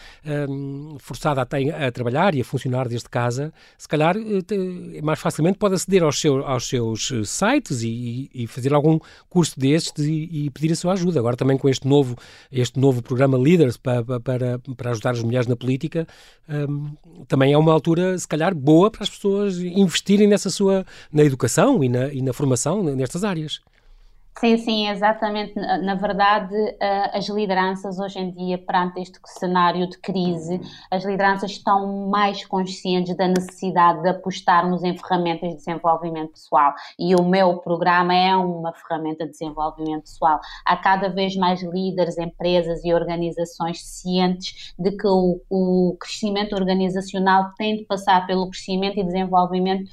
forçada 0.98 1.40
a, 1.42 1.86
a 1.86 1.92
trabalhar 1.92 2.34
e 2.34 2.40
a 2.40 2.44
funcionar 2.44 2.88
desde 2.88 3.08
casa, 3.08 3.52
se 3.78 3.86
calhar 3.86 4.16
mais 5.02 5.20
facilmente 5.20 5.56
pode 5.56 5.74
aceder 5.76 6.02
aos, 6.02 6.18
seu, 6.18 6.44
aos 6.44 6.68
seus 6.68 7.12
sites 7.26 7.82
e, 7.82 8.28
e, 8.34 8.46
fazer 8.48 8.74
algum 8.74 8.98
curso 9.28 9.58
destes 9.58 10.04
e, 10.04 10.28
e, 10.32 10.50
pedir 10.50 10.72
a 10.72 10.76
sua 10.76 10.94
ajuda. 10.94 11.20
Agora 11.20 11.36
também 11.36 11.56
com 11.56 11.68
este 11.68 11.86
novo, 11.86 12.16
este 12.50 12.80
novo 12.80 13.02
programa 13.02 13.38
Leaders 13.38 13.76
para, 13.76 14.18
para, 14.18 14.58
para 14.76 14.90
ajudar 14.90 15.10
as 15.10 15.22
mulheres 15.22 15.46
na 15.46 15.54
política, 15.54 16.08
também 17.28 17.52
é 17.52 17.58
uma 17.58 17.72
altura, 17.72 18.18
se 18.18 18.26
calhar, 18.26 18.54
boa 18.54 18.90
para 18.90 19.02
as 19.02 19.10
pessoas 19.10 19.58
investirem 19.58 20.26
nessa 20.26 20.50
sua, 20.50 20.84
na 21.12 21.22
educação 21.22 21.82
e 21.82 21.88
na, 21.88 22.12
e 22.12 22.22
na 22.22 22.32
formação 22.32 22.82
nestas 22.82 23.24
áreas. 23.24 23.60
Sim, 24.36 24.58
sim, 24.58 24.88
exatamente. 24.88 25.54
Na 25.54 25.94
verdade, 25.94 26.54
as 27.12 27.28
lideranças 27.28 28.00
hoje 28.00 28.18
em 28.18 28.32
dia, 28.32 28.58
perante 28.58 29.00
este 29.00 29.18
cenário 29.26 29.88
de 29.88 29.96
crise, 29.98 30.60
as 30.90 31.04
lideranças 31.04 31.52
estão 31.52 32.08
mais 32.08 32.44
conscientes 32.44 33.16
da 33.16 33.28
necessidade 33.28 34.02
de 34.02 34.08
apostarmos 34.08 34.82
em 34.82 34.98
ferramentas 34.98 35.50
de 35.50 35.56
desenvolvimento 35.56 36.32
pessoal. 36.32 36.74
E 36.98 37.14
o 37.14 37.24
meu 37.24 37.58
programa 37.58 38.12
é 38.12 38.36
uma 38.36 38.72
ferramenta 38.72 39.24
de 39.24 39.30
desenvolvimento 39.30 40.02
pessoal. 40.02 40.40
Há 40.66 40.76
cada 40.76 41.08
vez 41.08 41.36
mais 41.36 41.62
líderes, 41.62 42.18
empresas 42.18 42.84
e 42.84 42.92
organizações 42.92 43.82
cientes 43.84 44.74
de 44.76 44.90
que 44.96 45.06
o, 45.06 45.40
o 45.48 45.96
crescimento 45.98 46.54
organizacional 46.56 47.52
tem 47.56 47.76
de 47.76 47.84
passar 47.84 48.26
pelo 48.26 48.50
crescimento 48.50 48.98
e 48.98 49.04
desenvolvimento 49.04 49.88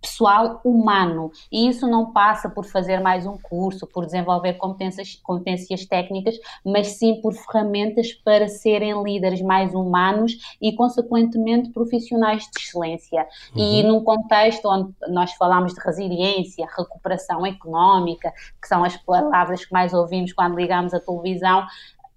pessoal 0.00 0.60
humano. 0.64 1.30
E 1.50 1.68
isso 1.68 1.86
não 1.86 2.12
passa 2.12 2.50
por 2.50 2.64
fazer 2.64 3.00
mais 3.00 3.24
um 3.24 3.38
curso, 3.38 3.86
por 3.86 4.04
desenvolver 4.04 4.54
competências, 4.54 5.14
competências 5.22 5.86
técnicas, 5.86 6.34
mas 6.64 6.88
sim 6.98 7.20
por 7.20 7.32
ferramentas 7.32 8.12
para 8.12 8.48
serem 8.48 9.00
líderes 9.02 9.40
mais 9.40 9.72
humanos 9.74 10.56
e, 10.60 10.72
consequentemente, 10.72 11.70
profissionais 11.70 12.42
de 12.42 12.60
excelência. 12.60 13.26
Uhum. 13.54 13.62
E 13.62 13.82
num 13.84 14.02
contexto 14.02 14.68
onde 14.68 14.92
nós 15.08 15.32
falamos 15.34 15.72
de 15.72 15.80
resiliência, 15.80 16.66
recuperação 16.76 17.46
económica, 17.46 18.32
que 18.60 18.66
são 18.66 18.82
as 18.82 18.96
palavras 18.96 19.64
que 19.64 19.72
mais 19.72 19.94
ouvimos 19.94 20.32
quando 20.32 20.56
ligamos 20.56 20.92
a 20.92 21.00
televisão, 21.00 21.64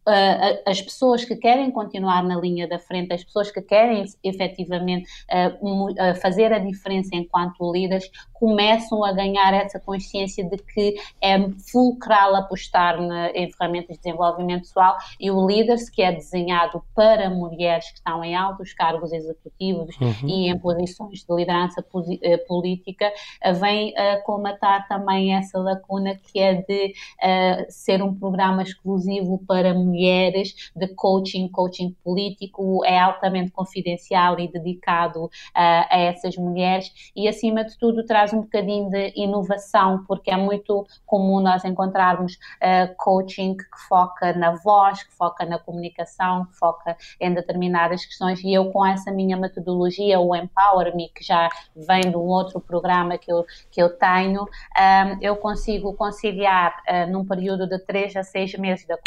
Uh, 0.07 0.61
as 0.67 0.79
pessoas 0.79 1.25
que 1.25 1.35
querem 1.35 1.71
continuar 1.71 2.23
na 2.23 2.35
linha 2.35 2.67
da 2.67 2.77
frente, 2.77 3.11
as 3.11 3.23
pessoas 3.23 3.49
que 3.49 3.59
querem 3.59 4.05
efetivamente 4.23 5.09
uh, 5.31 5.89
uh, 5.89 6.15
fazer 6.21 6.53
a 6.53 6.59
diferença 6.59 7.09
enquanto 7.13 7.71
líderes, 7.73 8.11
começam 8.31 9.03
a 9.03 9.11
ganhar 9.11 9.51
essa 9.55 9.79
consciência 9.79 10.47
de 10.47 10.57
que 10.57 10.95
é 11.19 11.49
fulcral 11.71 12.35
apostar 12.35 13.01
na, 13.01 13.31
em 13.31 13.51
ferramentas 13.51 13.97
de 13.97 14.03
desenvolvimento 14.03 14.61
pessoal 14.61 14.95
e 15.19 15.31
o 15.31 15.43
Leaders, 15.43 15.89
que 15.89 16.03
é 16.03 16.11
desenhado 16.11 16.83
para 16.93 17.27
mulheres 17.31 17.89
que 17.89 17.97
estão 17.97 18.23
em 18.23 18.35
altos 18.35 18.73
cargos 18.73 19.11
executivos 19.11 19.95
uhum. 19.99 20.29
e 20.29 20.49
em 20.49 20.59
posições 20.59 21.25
de 21.25 21.35
liderança 21.35 21.83
política, 22.47 23.11
vem 23.59 23.97
a 23.97 24.21
colmatar 24.21 24.87
também 24.87 25.33
essa 25.33 25.57
lacuna 25.57 26.15
que 26.15 26.39
é 26.39 26.53
de 26.53 26.93
ser 27.69 28.03
um 28.03 28.13
programa 28.13 28.61
exclusivo 28.61 29.41
para 29.47 29.73
mulheres 29.73 29.94
mulheres 29.95 30.71
de 30.75 30.87
coaching, 30.89 31.47
coaching 31.47 31.95
político, 32.03 32.83
é 32.85 32.99
altamente 32.99 33.51
confidencial 33.51 34.37
e 34.39 34.47
dedicado 34.47 35.25
uh, 35.25 35.29
a 35.55 35.97
essas 35.97 36.35
mulheres. 36.35 36.91
E, 37.15 37.27
acima 37.27 37.63
de 37.63 37.77
tudo, 37.77 38.05
traz 38.05 38.33
um 38.33 38.41
bocadinho 38.41 38.89
de 38.89 39.13
inovação, 39.15 40.03
porque 40.05 40.29
é 40.29 40.37
muito 40.37 40.85
comum 41.05 41.39
nós 41.39 41.63
encontrarmos 41.63 42.33
uh, 42.33 42.93
coaching 42.97 43.55
que 43.55 43.87
foca 43.87 44.33
na 44.33 44.51
voz, 44.51 45.03
que 45.03 45.13
foca 45.13 45.45
na 45.45 45.57
comunicação, 45.57 46.45
que 46.45 46.55
foca 46.55 46.97
em 47.19 47.33
determinadas 47.33 48.05
questões. 48.05 48.43
E 48.43 48.53
eu 48.53 48.71
com 48.71 48.85
essa 48.85 49.11
minha 49.11 49.37
metodologia, 49.37 50.19
o 50.19 50.35
Empower 50.35 50.95
Me, 50.95 51.09
que 51.09 51.23
já 51.23 51.49
vem 51.75 52.01
de 52.01 52.17
um 52.17 52.27
outro 52.27 52.59
programa 52.59 53.17
que 53.17 53.31
eu, 53.31 53.45
que 53.71 53.81
eu 53.81 53.89
tenho, 53.97 54.43
um, 54.43 54.47
ah, 54.75 55.17
eu 55.21 55.35
consigo 55.37 55.93
conciliar 55.93 56.75
uh, 56.89 57.11
num 57.11 57.25
período 57.25 57.67
de 57.67 57.79
3 57.79 58.15
a 58.17 58.23
6 58.23 58.55
meses 58.55 58.85
da, 58.85 58.97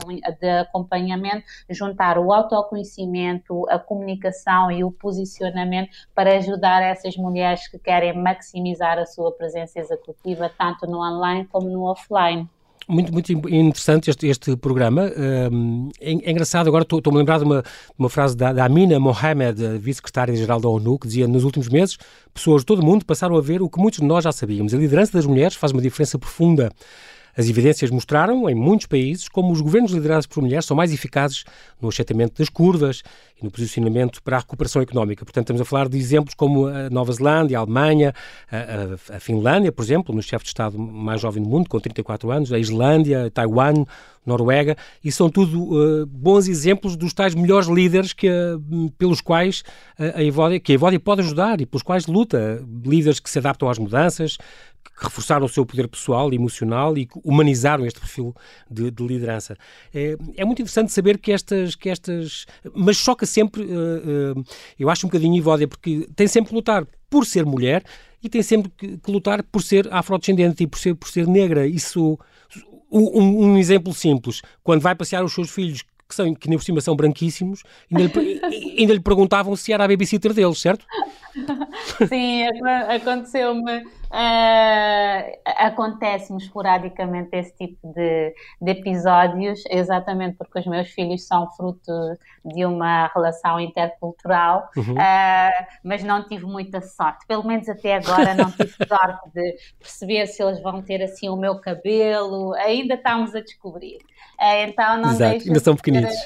da 0.41 0.65
acompanhamento, 0.79 1.45
juntar 1.71 2.19
o 2.19 2.33
autoconhecimento, 2.33 3.69
a 3.69 3.79
comunicação 3.79 4.71
e 4.71 4.85
o 4.85 4.91
posicionamento 4.91 5.91
para 6.15 6.37
ajudar 6.37 6.83
essas 6.83 7.17
mulheres 7.17 7.69
que 7.69 7.79
querem 7.79 8.17
maximizar 8.17 8.99
a 8.99 9.07
sua 9.07 9.33
presença 9.33 9.79
executiva, 9.79 10.51
tanto 10.57 10.87
no 10.87 10.99
online 10.99 11.47
como 11.51 11.69
no 11.69 11.83
offline. 11.83 12.49
Muito, 12.91 13.13
muito 13.13 13.31
interessante 13.31 14.09
este, 14.09 14.29
este 14.29 14.57
programa. 14.57 15.13
Um, 15.53 15.91
é, 16.01 16.11
é, 16.11 16.31
engraçado, 16.31 16.69
agora 16.69 16.85
estou-me 16.85 17.19
a 17.19 17.19
lembrar 17.19 17.39
de 17.39 17.45
uma, 17.45 17.63
uma 17.99 18.09
frase 18.09 18.35
da, 18.35 18.51
da 18.51 18.65
Amina 18.65 18.99
Mohamed, 18.99 19.77
vice-secretária-geral 19.79 20.59
da 20.59 20.71
ONU, 20.71 20.99
que 20.99 21.07
dizia: 21.07 21.29
Nos 21.29 21.45
últimos 21.45 21.69
meses, 21.69 21.99
pessoas 22.33 22.63
de 22.63 22.67
todo 22.67 22.79
o 22.79 22.85
mundo 22.85 23.05
passaram 23.05 23.37
a 23.37 23.43
ver 23.43 23.61
o 23.61 23.69
que 23.69 23.79
muitos 23.79 24.01
de 24.01 24.07
nós 24.07 24.25
já 24.25 24.33
sabíamos. 24.33 24.73
A 24.73 24.79
liderança 24.79 25.13
das 25.13 25.27
mulheres 25.27 25.55
faz 25.55 25.71
uma 25.71 25.83
diferença 25.83 26.19
profunda 26.19 26.71
As 27.39 27.49
evidências 27.49 27.89
mostraram, 27.89 28.51
em 28.51 28.55
muitos 28.55 28.89
países, 28.89 29.29
como 29.29 29.53
os 29.53 29.61
governos 29.61 29.93
liderados 29.93 30.27
por 30.27 30.43
mulheres 30.43 30.65
são 30.65 30.77
mais 30.77 30.93
eficazes 30.93 31.45
no 31.81 31.89
achatamento 31.89 32.35
das 32.37 32.49
curvas 32.49 33.05
e 33.41 33.45
no 33.45 33.51
posicionamento 33.51 34.23
para 34.23 34.37
a 34.37 34.41
recuperação 34.41 34.83
económica. 34.83 35.25
Portanto, 35.25 35.45
estamos 35.45 35.61
a 35.61 35.65
falar 35.65 35.89
de 35.89 35.99
exemplos 35.99 36.35
como 36.35 36.67
a 36.67 36.91
Nova 36.91 37.13
Zelândia, 37.13 37.59
a 37.59 37.61
Alemanha, 37.61 38.13
a, 38.51 38.57
a, 39.13 39.17
a 39.17 39.21
Finlândia, 39.21 39.73
por 39.73 39.83
exemplo, 39.83 40.15
no 40.15 40.23
chefe 40.23 40.45
de 40.45 40.49
Estado 40.49 40.79
mais 40.79 41.21
jovem 41.21 41.43
do 41.43 41.49
mundo, 41.49 41.69
com 41.69 41.79
34 41.79 42.31
anos, 42.31 42.53
a 42.53 42.59
Islândia, 42.59 43.31
Taiwan, 43.31 43.85
Noruega, 44.29 44.77
e 45.03 45.11
são 45.11 45.31
tudo 45.31 45.63
uh, 45.63 46.07
bons 46.07 46.49
exemplos 46.49 46.97
dos 46.97 47.13
tais 47.15 47.35
melhores 47.35 47.67
líderes 47.69 48.13
que, 48.13 48.29
uh, 48.29 48.91
pelos 48.99 49.21
quais 49.21 49.63
uh, 49.99 50.17
a 50.17 50.23
Evódia, 50.23 50.61
que 50.61 50.73
a 50.73 50.75
Evódia 50.75 51.01
pode 51.01 51.23
ajudar 51.23 51.61
e 51.61 51.67
pelos 51.67 51.83
quais 51.83 52.07
luta. 52.07 52.63
Líderes 52.85 53.19
que 53.19 53.31
se 53.31 53.39
adaptam 53.39 53.69
às 53.71 53.79
mudanças, 53.79 54.37
que 54.37 55.05
reforçaram 55.05 55.47
o 55.47 55.49
seu 55.49 55.65
poder 55.65 55.89
pessoal 55.89 56.33
e 56.33 56.37
emocional 56.37 56.97
e 56.97 57.07
que 57.07 57.19
humanizaram 57.25 57.87
este 57.87 58.01
perfil 58.01 58.35
de, 58.71 58.91
de 58.91 59.07
liderança. 59.07 59.57
É, 59.95 60.17
é, 60.37 60.45
muito 60.45 60.61
interessante 60.61 60.93
saber 60.93 61.19
que 61.19 61.33
estas, 61.33 61.75
que 61.75 61.89
estas 61.89 62.47
mas 62.75 62.97
choca 62.97 63.25
sempre, 63.29 63.63
uh, 63.63 64.39
uh, 64.39 64.45
eu 64.79 64.91
acho 64.91 65.07
um 65.07 65.09
bocadinho 65.09 65.37
Ivódia, 65.37 65.69
porque 65.69 66.09
tem 66.17 66.27
sempre 66.27 66.51
que 66.51 66.55
lutar 66.55 66.87
por 67.09 67.25
ser 67.25 67.45
mulher 67.45 67.85
e 68.23 68.29
tem 68.29 68.43
sempre 68.43 68.71
que, 68.77 68.99
que 68.99 69.11
lutar 69.11 69.43
por 69.43 69.63
ser 69.63 69.89
afrodescendente 69.93 70.65
e 70.65 70.67
por 70.67 70.79
ser, 70.79 70.95
por 70.95 71.09
ser 71.09 71.27
negra. 71.27 71.67
Isso, 71.67 72.19
um, 72.91 73.47
um 73.47 73.59
exemplo 73.59 73.95
simples, 73.95 74.43
quando 74.63 74.81
vai 74.81 74.95
passear 74.95 75.25
os 75.25 75.33
seus 75.33 75.51
filhos 75.51 75.83
que, 76.09 76.15
são, 76.15 76.35
que 76.35 76.49
nem 76.49 76.59
por 76.59 76.65
cima 76.65 76.81
são 76.81 76.97
branquíssimos, 76.97 77.63
ainda 77.91 78.21
lhe, 78.21 78.41
ainda 78.79 78.95
lhe 78.95 79.01
perguntavam 79.01 79.55
se 79.55 79.73
era 79.73 79.85
a 79.85 79.89
babysitter 79.89 80.33
deles, 80.33 80.59
certo? 80.59 80.85
Sim, 82.09 82.45
aconteceu-me 82.89 83.85
Uh, 84.11 85.39
Acontece-me 85.45 86.41
esporadicamente 86.41 87.29
esse 87.33 87.55
tipo 87.57 87.93
de, 87.93 88.35
de, 88.61 88.71
episódios, 88.71 89.63
exatamente 89.69 90.37
porque 90.37 90.61
os 90.61 90.67
meus 90.67 90.89
filhos 90.89 91.27
são 91.27 91.51
fruto 91.51 91.93
de 92.45 92.65
uma 92.65 93.09
relação 93.09 93.61
intercultural, 93.61 94.71
uhum. 94.77 94.95
uh, 94.95 95.67
mas 95.85 96.03
não 96.03 96.27
tive 96.27 96.47
muita 96.47 96.81
sorte, 96.81 97.27
pelo 97.27 97.45
menos 97.45 97.69
até 97.69 97.97
agora 97.97 98.35
não 98.35 98.51
tive 98.51 98.73
sorte 98.89 99.31
de 99.35 99.57
perceber 99.79 100.27
se 100.27 100.43
eles 100.43 100.63
vão 100.63 100.81
ter 100.81 101.03
assim 101.03 101.29
o 101.29 101.37
meu 101.37 101.61
cabelo, 101.61 102.55
ainda 102.55 102.95
estamos 102.95 103.35
a 103.35 103.41
descobrir. 103.41 103.99
Uh, 104.41 104.69
então 104.69 104.97
não 104.97 105.11
Exato, 105.11 105.45
ainda 105.47 105.61
são 105.61 105.77
pequenitos. 105.77 106.17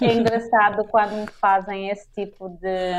É 0.00 0.14
engraçado 0.14 0.84
quando 0.84 1.12
me 1.12 1.26
fazem 1.26 1.88
esse 1.88 2.08
tipo 2.12 2.48
de 2.48 2.92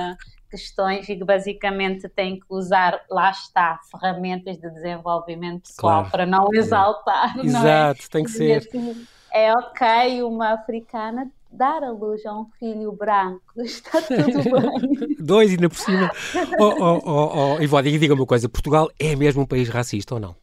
questões 0.54 1.10
e 1.10 1.16
que 1.16 1.24
basicamente 1.24 2.08
tem 2.08 2.40
que 2.40 2.46
usar, 2.50 3.02
lá 3.10 3.32
está, 3.32 3.80
ferramentas 3.90 4.58
de 4.58 4.70
desenvolvimento 4.70 5.64
pessoal 5.64 6.02
claro. 6.02 6.12
para 6.12 6.26
não 6.26 6.48
exaltar. 6.54 7.36
Não 7.38 7.44
é? 7.44 7.48
Exato, 7.48 8.10
tem 8.10 8.24
que 8.24 8.32
ser. 8.32 8.58
Assim, 8.58 9.06
é 9.34 9.52
ok 9.54 10.22
uma 10.22 10.54
africana 10.54 11.30
dar 11.52 11.84
a 11.84 11.92
luz 11.92 12.26
a 12.26 12.34
um 12.34 12.46
filho 12.60 12.92
branco, 12.92 13.42
está 13.58 14.02
tudo 14.02 14.44
bem. 14.44 15.16
Dois 15.20 15.52
ainda 15.52 15.70
por 15.70 15.78
cima. 15.78 16.12
Oh, 16.60 16.74
oh, 16.80 17.02
oh, 17.06 17.56
oh, 17.56 17.62
Ivone, 17.62 17.98
diga-me 17.98 18.22
uma 18.22 18.28
coisa, 18.28 18.50
Portugal 18.50 18.90
é 19.00 19.16
mesmo 19.16 19.44
um 19.44 19.46
país 19.46 19.70
racista 19.70 20.16
ou 20.16 20.20
não? 20.20 20.36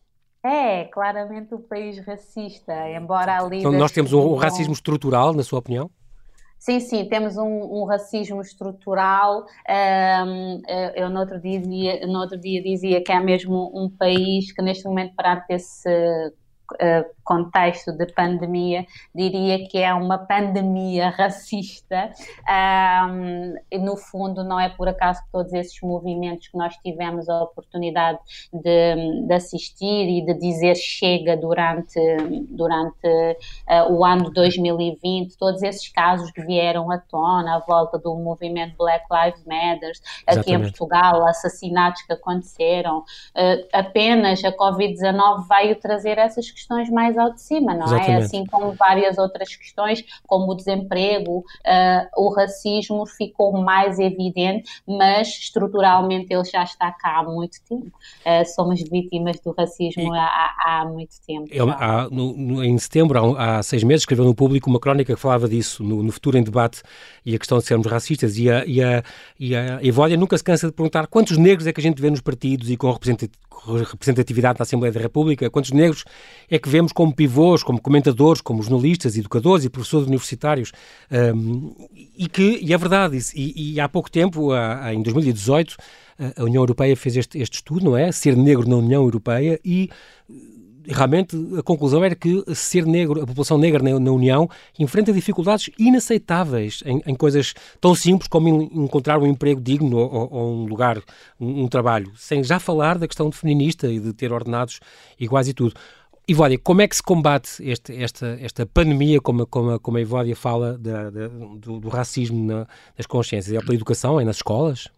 É, 0.43 0.85
claramente 0.85 1.55
um 1.55 1.61
país 1.61 1.99
racista, 2.05 2.73
embora 2.91 3.43
ali... 3.43 3.59
Então, 3.59 3.73
nós 3.73 3.93
temos 3.93 4.13
um, 4.13 4.21
um 4.21 4.37
racismo 4.37 4.73
estrutural, 4.73 5.35
na 5.35 5.43
sua 5.43 5.59
opinião? 5.59 5.91
Sim, 6.61 6.79
sim, 6.79 7.09
temos 7.09 7.39
um, 7.39 7.83
um 7.83 7.85
racismo 7.87 8.41
estrutural. 8.43 9.47
Um, 9.69 10.61
eu 10.95 11.09
no 11.09 11.21
outro, 11.21 11.41
dia, 11.41 12.07
no 12.07 12.19
outro 12.21 12.39
dia 12.39 12.63
dizia 12.63 13.03
que 13.03 13.11
é 13.11 13.19
mesmo 13.19 13.73
um 13.75 13.89
país 13.89 14.53
que 14.53 14.61
neste 14.61 14.85
momento 14.85 15.15
perante 15.17 15.47
esse 15.55 15.89
uh, 15.89 16.33
contexto 17.31 17.93
de 17.93 18.07
pandemia, 18.07 18.85
diria 19.15 19.69
que 19.69 19.79
é 19.79 19.95
uma 19.95 20.19
pandemia 20.19 21.11
racista. 21.11 22.11
Um, 23.09 23.55
no 23.85 23.97
fundo, 23.97 24.43
não 24.43 24.59
é 24.59 24.69
por 24.69 24.89
acaso 24.89 25.23
que 25.25 25.31
todos 25.31 25.53
esses 25.53 25.81
movimentos 25.81 26.49
que 26.49 26.59
nós 26.59 26.77
tivemos 26.79 27.29
a 27.29 27.43
oportunidade 27.43 28.19
de, 28.53 29.27
de 29.27 29.33
assistir 29.33 30.09
e 30.09 30.25
de 30.25 30.35
dizer 30.35 30.75
chega 30.75 31.37
durante, 31.37 32.01
durante 32.49 33.07
uh, 33.07 33.93
o 33.93 34.05
ano 34.05 34.31
2020, 34.31 35.37
todos 35.39 35.63
esses 35.63 35.87
casos 35.89 36.33
que 36.33 36.43
vieram 36.43 36.91
à 36.91 36.99
tona, 36.99 37.57
à 37.57 37.59
volta 37.61 37.97
do 37.97 38.13
movimento 38.17 38.77
Black 38.77 39.05
Lives 39.09 39.45
Matter, 39.45 39.93
aqui 40.27 40.53
em 40.53 40.61
Portugal, 40.61 41.25
assassinatos 41.29 42.03
que 42.03 42.13
aconteceram, 42.13 42.99
uh, 42.99 43.69
apenas 43.73 44.43
a 44.45 44.51
Covid-19 44.51 45.47
veio 45.49 45.77
trazer 45.77 46.19
essas 46.19 46.51
questões 46.51 46.60
mais 46.91 47.17
ao 47.17 47.33
de 47.33 47.41
cima, 47.41 47.75
não 47.75 47.83
é? 47.83 47.87
Exatamente. 47.87 48.11
é? 48.11 48.17
Assim 48.17 48.47
como 48.47 48.73
várias 48.73 49.19
outras 49.19 49.55
questões, 49.55 50.05
como 50.27 50.53
o 50.53 50.55
desemprego, 50.55 51.39
uh, 51.39 51.45
o 52.17 52.35
racismo 52.35 53.07
ficou 53.07 53.53
mais 53.53 53.99
evidente, 53.99 54.71
mas 54.87 55.29
estruturalmente 55.29 56.33
ele 56.33 56.45
já 56.45 56.63
está 56.63 56.91
cá 56.93 57.19
há 57.19 57.25
muito 57.25 57.59
tempo. 57.69 57.87
Uh, 57.87 58.45
somos 58.55 58.83
vítimas 58.83 59.41
do 59.41 59.53
racismo 59.53 60.15
e, 60.15 60.19
há, 60.19 60.55
há, 60.65 60.85
muito 60.85 61.15
tempo. 61.27 61.49
Ele, 61.51 61.71
há, 61.71 62.09
no, 62.11 62.37
no, 62.37 62.65
em 62.65 62.77
setembro, 62.79 63.37
há, 63.37 63.59
há, 63.59 63.63
seis 63.63 63.83
meses, 63.83 64.03
escreveu 64.03 64.25
no 64.25 64.35
Público 64.35 64.69
uma 64.69 64.81
crónica 64.81 65.15
que 65.15 65.21
falava 65.21 65.49
disso, 65.49 65.83
no, 65.83 66.03
no 66.03 66.13
Futuro 66.13 66.39
em 66.39 66.43
Debate, 66.43 66.83
e 67.25 67.35
a 67.35 67.39
questão 67.39 67.59
de 67.59 67.65
sermos 67.65 67.87
racistas, 67.87 68.37
e 68.37 68.51
a, 68.51 68.65
e 68.65 68.83
a, 68.83 69.03
e 69.39 69.55
a 69.55 70.17
nunca 70.17 70.37
se 70.37 70.45
cansa 70.45 70.67
de 70.67 70.73
perguntar 70.73 71.07
quantos 71.07 71.37
negros 71.37 71.67
é 71.67 71.73
que 71.73 71.81
a 71.81 71.83
gente 71.83 72.01
vê 72.01 72.11
nos 72.11 72.21
partidos 72.21 72.71
e 72.71 72.77
com 72.77 72.91
representatividade 72.91 73.50
na 73.67 74.63
Assembleia 74.63 74.93
da 74.93 75.01
República, 75.01 75.51
quantos 75.51 75.73
negros 75.73 76.05
é 76.51 76.59
que 76.59 76.69
vemos 76.69 76.93
como 76.93 77.15
pivôs, 77.15 77.63
como 77.63 77.81
comentadores, 77.81 78.41
como 78.41 78.63
jornalistas, 78.63 79.17
educadores 79.17 79.65
e 79.65 79.71
professores 79.71 80.07
universitários. 80.07 80.73
Um, 81.11 81.75
e 82.17 82.29
que, 82.29 82.59
e 82.63 82.73
é 82.73 82.79
verdade, 82.79 83.19
e, 83.35 83.75
e 83.75 83.81
há 83.81 83.89
pouco 83.89 84.11
tempo, 84.11 84.53
a, 84.53 84.93
em 84.93 85.03
2018, 85.03 85.77
a 86.37 86.45
União 86.45 86.63
Europeia 86.63 86.95
fez 86.97 87.17
este, 87.17 87.39
este 87.39 87.55
estudo, 87.55 87.85
não 87.85 87.97
é? 87.97 88.13
Ser 88.13 88.37
negro 88.37 88.69
na 88.69 88.77
União 88.77 89.03
Europeia 89.03 89.59
e 89.65 89.89
realmente 90.93 91.37
a 91.59 91.63
conclusão 91.63 92.05
era 92.05 92.15
que 92.15 92.43
ser 92.55 92.85
negro, 92.87 93.23
a 93.23 93.27
população 93.27 93.59
negra 93.59 93.83
na, 93.83 93.99
na 93.99 94.11
União 94.11 94.49
enfrenta 94.79 95.13
dificuldades 95.13 95.71
inaceitáveis 95.79 96.83
em, 96.85 97.03
em, 97.07 97.15
coisas 97.15 97.55
tão 97.81 97.95
simples 97.95 98.29
como 98.29 98.49
encontrar 98.49 99.19
um 99.19 99.27
emprego 99.27 99.61
digno 99.61 99.97
ou, 99.97 100.29
ou 100.33 100.55
um 100.55 100.67
lugar, 100.67 101.01
um, 101.39 101.65
um, 101.65 101.69
trabalho, 101.69 102.13
sem 102.17 102.43
já 102.43 102.59
falar 102.59 102.99
da 102.99 103.07
questão 103.07 103.31
de 103.31 103.37
feminista 103.37 103.89
e 103.89 104.01
de 104.01 104.13
ter 104.13 104.33
ordenados 104.33 104.81
iguais 105.19 105.49
e 105.49 105.55
tudo. 105.55 105.75
Ivódia, 106.29 106.59
como 106.59 106.81
é 106.81 106.87
que 106.87 106.95
se 106.95 107.03
combate 107.03 107.51
este, 107.61 107.97
esta, 108.01 108.39
esta 108.41 108.65
pandemia, 108.65 109.21
como, 109.21 109.47
como, 109.47 109.81
como 109.81 109.97
a 109.97 110.01
Ivódia 110.01 110.37
fala, 110.37 110.79
da, 110.79 111.11
da, 111.11 111.29
do, 111.29 111.81
do, 111.81 111.89
racismo 111.89 112.45
na, 112.45 112.69
nas 112.97 113.07
consciências? 113.07 113.57
É 113.57 113.61
pela 113.61 113.75
educação? 113.75 114.21
É 114.21 114.25
nas 114.25 114.37
escolas? 114.37 114.89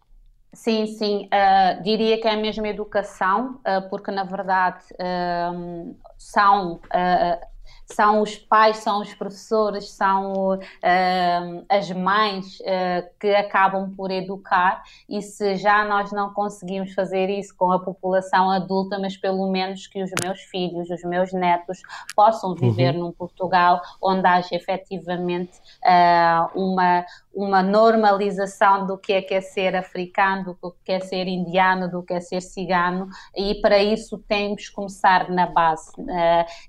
Sim, 0.54 0.86
sim, 0.86 1.28
uh, 1.32 1.82
diria 1.82 2.20
que 2.20 2.28
é 2.28 2.32
a 2.32 2.36
mesma 2.36 2.68
educação, 2.68 3.60
uh, 3.60 3.88
porque 3.88 4.10
na 4.10 4.24
verdade 4.24 4.84
uh, 4.92 5.96
são 6.18 6.78
são 7.92 8.22
os 8.22 8.36
pais, 8.36 8.78
são 8.78 9.00
os 9.00 9.14
professores, 9.14 9.90
são 9.90 10.54
uh, 10.54 11.66
as 11.68 11.90
mães 11.90 12.58
uh, 12.60 13.08
que 13.20 13.34
acabam 13.34 13.94
por 13.94 14.10
educar, 14.10 14.82
e 15.08 15.20
se 15.20 15.56
já 15.56 15.84
nós 15.84 16.10
não 16.12 16.32
conseguimos 16.32 16.92
fazer 16.94 17.28
isso 17.28 17.54
com 17.56 17.70
a 17.70 17.78
população 17.78 18.50
adulta, 18.50 18.98
mas 18.98 19.16
pelo 19.16 19.50
menos 19.50 19.86
que 19.86 20.02
os 20.02 20.10
meus 20.22 20.40
filhos, 20.42 20.90
os 20.90 21.02
meus 21.02 21.32
netos 21.32 21.80
possam 22.14 22.54
viver 22.54 22.94
uhum. 22.94 23.00
num 23.00 23.12
Portugal 23.12 23.80
onde 24.00 24.26
haja 24.26 24.54
efetivamente 24.54 25.58
uh, 25.84 26.58
uma, 26.58 27.04
uma 27.34 27.62
normalização 27.62 28.86
do 28.86 28.98
que 28.98 29.12
é 29.12 29.22
que 29.22 29.34
é 29.34 29.40
ser 29.40 29.74
africano, 29.74 30.56
do 30.62 30.74
que 30.84 30.92
é 30.92 31.00
ser 31.00 31.26
indiano, 31.26 31.90
do 31.90 32.02
que 32.02 32.12
é 32.12 32.20
ser 32.20 32.40
cigano, 32.40 33.08
e 33.36 33.54
para 33.60 33.82
isso 33.82 34.18
temos 34.28 34.68
que 34.68 34.74
começar 34.74 35.30
na 35.30 35.46
base, 35.46 35.90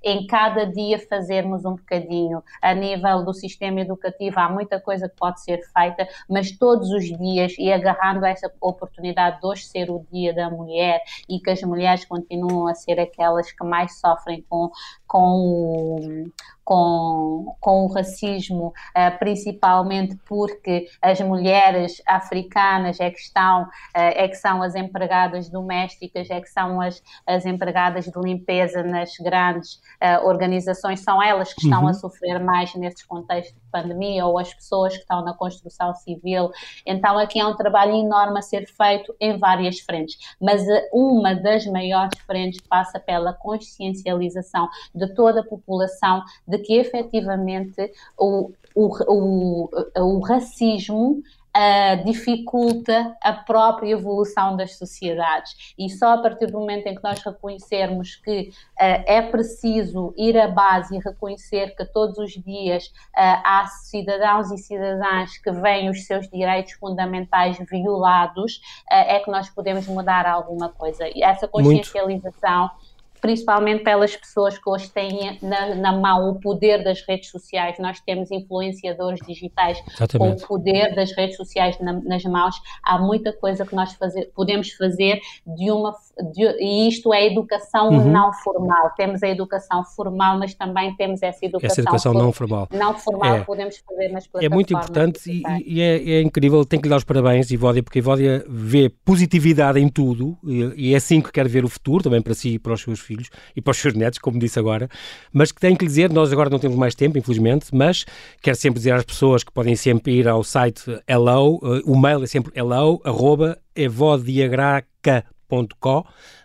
em 0.02 0.26
cada 0.26 0.64
dia 0.66 0.98
fazermos 0.98 1.64
um 1.64 1.76
bocadinho. 1.76 2.42
A 2.62 2.74
nível 2.74 3.24
do 3.24 3.34
sistema 3.34 3.80
educativo, 3.80 4.40
há 4.40 4.48
muita 4.48 4.80
coisa 4.80 5.08
que 5.08 5.16
pode 5.16 5.42
ser 5.42 5.60
feita, 5.72 6.08
mas 6.28 6.52
todos 6.52 6.90
os 6.90 7.04
dias, 7.04 7.54
e 7.58 7.72
agarrando 7.72 8.24
essa 8.24 8.50
oportunidade 8.60 9.40
de 9.40 9.46
hoje 9.46 9.64
ser 9.64 9.90
o 9.90 10.04
Dia 10.10 10.32
da 10.32 10.50
Mulher 10.50 11.00
e 11.28 11.38
que 11.38 11.50
as 11.50 11.62
mulheres 11.62 12.04
continuam 12.04 12.68
a 12.68 12.74
ser 12.74 12.98
aquelas 12.98 13.50
que 13.52 13.64
mais 13.64 13.98
sofrem 13.98 14.44
com, 14.48 14.70
com 15.14 15.20
o, 15.20 16.32
com, 16.64 17.56
com 17.60 17.84
o 17.84 17.86
racismo, 17.86 18.68
uh, 18.68 19.18
principalmente 19.18 20.18
porque 20.26 20.88
as 21.00 21.20
mulheres 21.20 22.02
africanas 22.04 22.98
é 22.98 23.10
que 23.12 23.20
estão, 23.20 23.62
uh, 23.62 23.68
é 23.94 24.26
que 24.26 24.34
são 24.34 24.60
as 24.60 24.74
empregadas 24.74 25.48
domésticas, 25.48 26.28
é 26.30 26.40
que 26.40 26.48
são 26.48 26.80
as, 26.80 27.00
as 27.26 27.46
empregadas 27.46 28.06
de 28.06 28.20
limpeza 28.20 28.82
nas 28.82 29.12
grandes 29.18 29.74
uh, 30.02 30.26
organizações, 30.26 30.98
são 30.98 31.22
elas 31.22 31.52
que 31.52 31.62
estão 31.62 31.82
uhum. 31.82 31.88
a 31.88 31.94
sofrer 31.94 32.42
mais 32.42 32.74
nesses 32.74 33.04
contextos 33.04 33.54
de 33.54 33.70
pandemia, 33.70 34.26
ou 34.26 34.36
as 34.36 34.52
pessoas 34.52 34.94
que 34.94 35.02
estão 35.02 35.24
na 35.24 35.34
construção 35.34 35.94
civil. 35.94 36.50
Então 36.84 37.18
aqui 37.18 37.38
é 37.38 37.46
um 37.46 37.54
trabalho 37.54 37.94
enorme 37.94 38.38
a 38.38 38.42
ser 38.42 38.66
feito 38.66 39.14
em 39.20 39.38
várias 39.38 39.78
frentes, 39.78 40.16
mas 40.40 40.64
uma 40.92 41.34
das 41.34 41.66
maiores 41.66 42.18
frentes 42.26 42.60
passa 42.62 42.98
pela 42.98 43.32
consciencialização 43.32 44.68
de 45.06 45.14
toda 45.14 45.40
a 45.40 45.44
população 45.44 46.22
de 46.46 46.58
que 46.58 46.74
efetivamente 46.74 47.92
o, 48.18 48.52
o, 48.74 48.88
o, 49.08 49.70
o 49.96 50.20
racismo 50.20 51.22
uh, 51.54 52.04
dificulta 52.04 53.16
a 53.22 53.32
própria 53.32 53.90
evolução 53.90 54.56
das 54.56 54.76
sociedades. 54.76 55.74
E 55.78 55.88
só 55.88 56.14
a 56.14 56.18
partir 56.18 56.46
do 56.46 56.58
momento 56.58 56.86
em 56.86 56.94
que 56.94 57.02
nós 57.02 57.20
reconhecermos 57.20 58.16
que 58.16 58.50
uh, 58.50 59.04
é 59.06 59.22
preciso 59.22 60.12
ir 60.16 60.36
à 60.36 60.48
base 60.48 60.96
e 60.96 60.98
reconhecer 60.98 61.74
que 61.76 61.84
todos 61.84 62.18
os 62.18 62.32
dias 62.32 62.86
uh, 62.86 63.40
há 63.44 63.66
cidadãos 63.66 64.50
e 64.50 64.58
cidadãs 64.58 65.38
que 65.38 65.50
veem 65.52 65.88
os 65.88 66.04
seus 66.04 66.28
direitos 66.28 66.72
fundamentais 66.72 67.56
violados, 67.70 68.60
é 68.90 69.18
que 69.20 69.30
nós 69.30 69.48
podemos 69.50 69.86
mudar 69.86 70.26
alguma 70.26 70.68
coisa. 70.68 71.08
E 71.14 71.22
essa 71.22 71.46
consciencialização. 71.46 72.62
Muito 72.62 72.83
principalmente 73.24 73.82
pelas 73.82 74.14
pessoas 74.14 74.58
que 74.58 74.68
hoje 74.68 74.90
têm 74.90 75.38
na, 75.40 75.74
na, 75.76 75.92
mão 75.92 76.28
o 76.28 76.34
poder 76.38 76.84
das 76.84 77.00
redes 77.08 77.30
sociais. 77.30 77.78
Nós 77.78 77.98
temos 78.00 78.30
influenciadores 78.30 79.18
digitais 79.26 79.82
Exatamente. 79.94 80.40
com 80.40 80.44
o 80.44 80.48
poder 80.48 80.94
das 80.94 81.10
redes 81.12 81.38
sociais 81.38 81.80
na, 81.80 81.94
nas 82.02 82.22
mãos. 82.24 82.54
Há 82.82 82.98
muita 82.98 83.32
coisa 83.32 83.64
que 83.64 83.74
nós 83.74 83.94
fazer, 83.94 84.30
podemos 84.34 84.72
fazer 84.72 85.22
de 85.46 85.70
uma 85.70 85.94
de, 86.34 86.44
e 86.60 86.86
isto 86.86 87.14
é 87.14 87.26
educação 87.26 87.88
uhum. 87.88 88.12
não 88.12 88.30
formal. 88.30 88.90
Temos 88.94 89.22
a 89.22 89.28
educação 89.28 89.82
formal, 89.82 90.38
mas 90.38 90.52
também 90.52 90.94
temos 90.94 91.22
essa 91.22 91.46
educação, 91.46 91.72
essa 91.72 91.80
educação 91.80 92.12
não 92.12 92.30
formal. 92.30 92.68
Não 92.70 92.92
formal 92.92 93.36
é. 93.36 93.40
podemos 93.40 93.78
fazer 93.78 94.08
nas 94.08 94.26
plataformas. 94.26 94.44
É 94.44 94.54
muito 94.54 94.74
importante 94.74 95.30
e, 95.30 95.42
e 95.64 95.80
é, 95.80 96.16
é, 96.16 96.20
incrível. 96.20 96.62
Tenho 96.66 96.82
que 96.82 96.88
lhe 96.88 96.90
dar 96.90 96.98
os 96.98 97.04
parabéns, 97.04 97.50
Ivódia, 97.50 97.82
porque 97.82 98.00
a 98.00 98.02
Ivódia 98.02 98.44
vê 98.46 98.90
positividade 98.90 99.80
em 99.80 99.88
tudo 99.88 100.36
e, 100.44 100.88
e 100.88 100.92
é 100.92 100.96
assim 100.98 101.22
que 101.22 101.32
quer 101.32 101.48
ver 101.48 101.64
o 101.64 101.70
futuro, 101.70 102.04
também 102.04 102.20
para 102.20 102.34
si 102.34 102.50
e 102.50 102.58
para 102.58 102.74
os 102.74 102.82
seus 102.82 103.00
filhos 103.00 103.13
filhos 103.14 103.30
e 103.54 103.60
para 103.60 103.70
os 103.70 103.78
seus 103.78 103.94
netos, 103.94 104.18
como 104.18 104.38
disse 104.38 104.58
agora, 104.58 104.88
mas 105.32 105.52
que 105.52 105.60
tenho 105.60 105.76
que 105.76 105.86
dizer, 105.86 106.12
nós 106.12 106.32
agora 106.32 106.50
não 106.50 106.58
temos 106.58 106.76
mais 106.76 106.94
tempo, 106.94 107.16
infelizmente, 107.16 107.66
mas 107.72 108.04
quero 108.42 108.56
sempre 108.56 108.78
dizer 108.78 108.92
às 108.92 109.04
pessoas 109.04 109.44
que 109.44 109.52
podem 109.52 109.76
sempre 109.76 110.12
ir 110.12 110.28
ao 110.28 110.42
site 110.42 110.82
hello, 111.06 111.60
uh, 111.62 111.80
o 111.84 111.98
mail 111.98 112.22
é 112.22 112.26
sempre 112.26 112.52
hello, 112.54 113.00
arroba 113.04 113.58
evodiagraca.com 113.74 116.04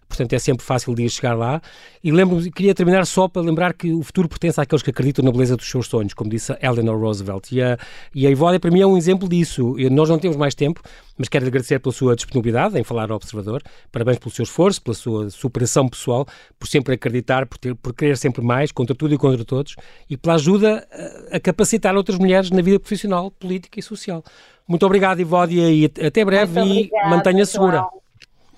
portanto 0.09 0.33
é 0.33 0.39
sempre 0.39 0.65
fácil 0.65 0.93
de 0.95 1.03
ir 1.03 1.09
chegar 1.09 1.35
lá. 1.35 1.61
E 2.03 2.11
lembro 2.11 2.39
queria 2.51 2.73
terminar 2.73 3.05
só 3.05 3.27
para 3.27 3.41
lembrar 3.41 3.73
que 3.73 3.93
o 3.93 4.01
futuro 4.01 4.27
pertence 4.27 4.59
àqueles 4.59 4.81
que 4.81 4.89
acreditam 4.89 5.23
na 5.23 5.31
beleza 5.31 5.55
dos 5.55 5.69
seus 5.69 5.87
sonhos, 5.87 6.13
como 6.13 6.29
disse 6.29 6.51
Eleanor 6.61 6.99
Roosevelt. 6.99 7.51
E 7.51 7.61
a, 7.61 7.77
e 8.13 8.25
a 8.25 8.31
Ivódia, 8.31 8.59
para 8.59 8.71
mim, 8.71 8.81
é 8.81 8.87
um 8.87 8.97
exemplo 8.97 9.29
disso. 9.29 9.75
Nós 9.91 10.09
não 10.09 10.17
temos 10.17 10.35
mais 10.35 10.55
tempo, 10.55 10.81
mas 11.17 11.29
quero 11.29 11.45
agradecer 11.45 11.79
pela 11.79 11.93
sua 11.93 12.15
disponibilidade 12.15 12.77
em 12.79 12.83
falar 12.83 13.11
ao 13.11 13.17
Observador. 13.17 13.61
Parabéns 13.91 14.17
pelo 14.17 14.31
seu 14.31 14.43
esforço, 14.43 14.81
pela 14.81 14.95
sua 14.95 15.29
superação 15.29 15.87
pessoal, 15.87 16.25
por 16.57 16.67
sempre 16.67 16.95
acreditar, 16.95 17.45
por, 17.45 17.57
ter, 17.57 17.75
por 17.75 17.93
querer 17.93 18.17
sempre 18.17 18.41
mais, 18.41 18.71
contra 18.71 18.95
tudo 18.95 19.13
e 19.13 19.17
contra 19.17 19.45
todos, 19.45 19.75
e 20.09 20.17
pela 20.17 20.35
ajuda 20.35 20.87
a, 21.31 21.37
a 21.37 21.39
capacitar 21.39 21.95
outras 21.95 22.17
mulheres 22.17 22.49
na 22.49 22.61
vida 22.61 22.79
profissional, 22.79 23.29
política 23.31 23.79
e 23.79 23.83
social. 23.83 24.23
Muito 24.67 24.85
obrigado, 24.85 25.19
Ivódia, 25.19 25.69
e 25.71 25.85
até 25.85 26.23
breve 26.23 26.61
e 26.61 26.89
mantenha-se 27.09 27.53
segura. 27.53 27.85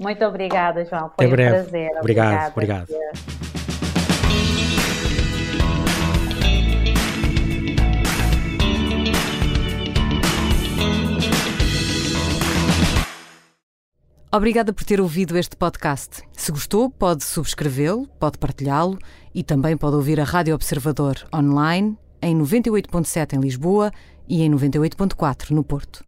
Muito 0.02 0.26
obrigada, 0.26 0.84
João. 0.84 1.12
Foi 1.16 1.26
Até 1.26 1.28
um 1.28 1.30
breve. 1.30 1.52
prazer. 1.62 1.92
Obrigado, 2.00 2.52
obrigado. 2.54 2.88
Obrigada 14.34 14.74
por 14.74 14.84
ter 14.84 15.00
ouvido 15.00 15.38
este 15.38 15.56
podcast. 15.56 16.24
Se 16.32 16.52
gostou, 16.52 16.90
pode 16.90 17.24
subscrevê-lo, 17.24 18.08
pode 18.20 18.40
partilhá-lo 18.40 18.98
e 19.36 19.44
também 19.44 19.78
pode 19.78 19.96
ouvir 19.98 20.20
a 20.20 20.24
Rádio 20.24 20.56
Observador 20.56 21.16
online 21.36 21.98
em 22.22 22.36
98.7 22.38 23.34
em 23.34 23.40
Lisboa 23.40 23.92
e 24.28 24.42
em 24.42 24.50
98.4 24.50 25.52
no 25.52 25.64
Porto. 25.64 26.04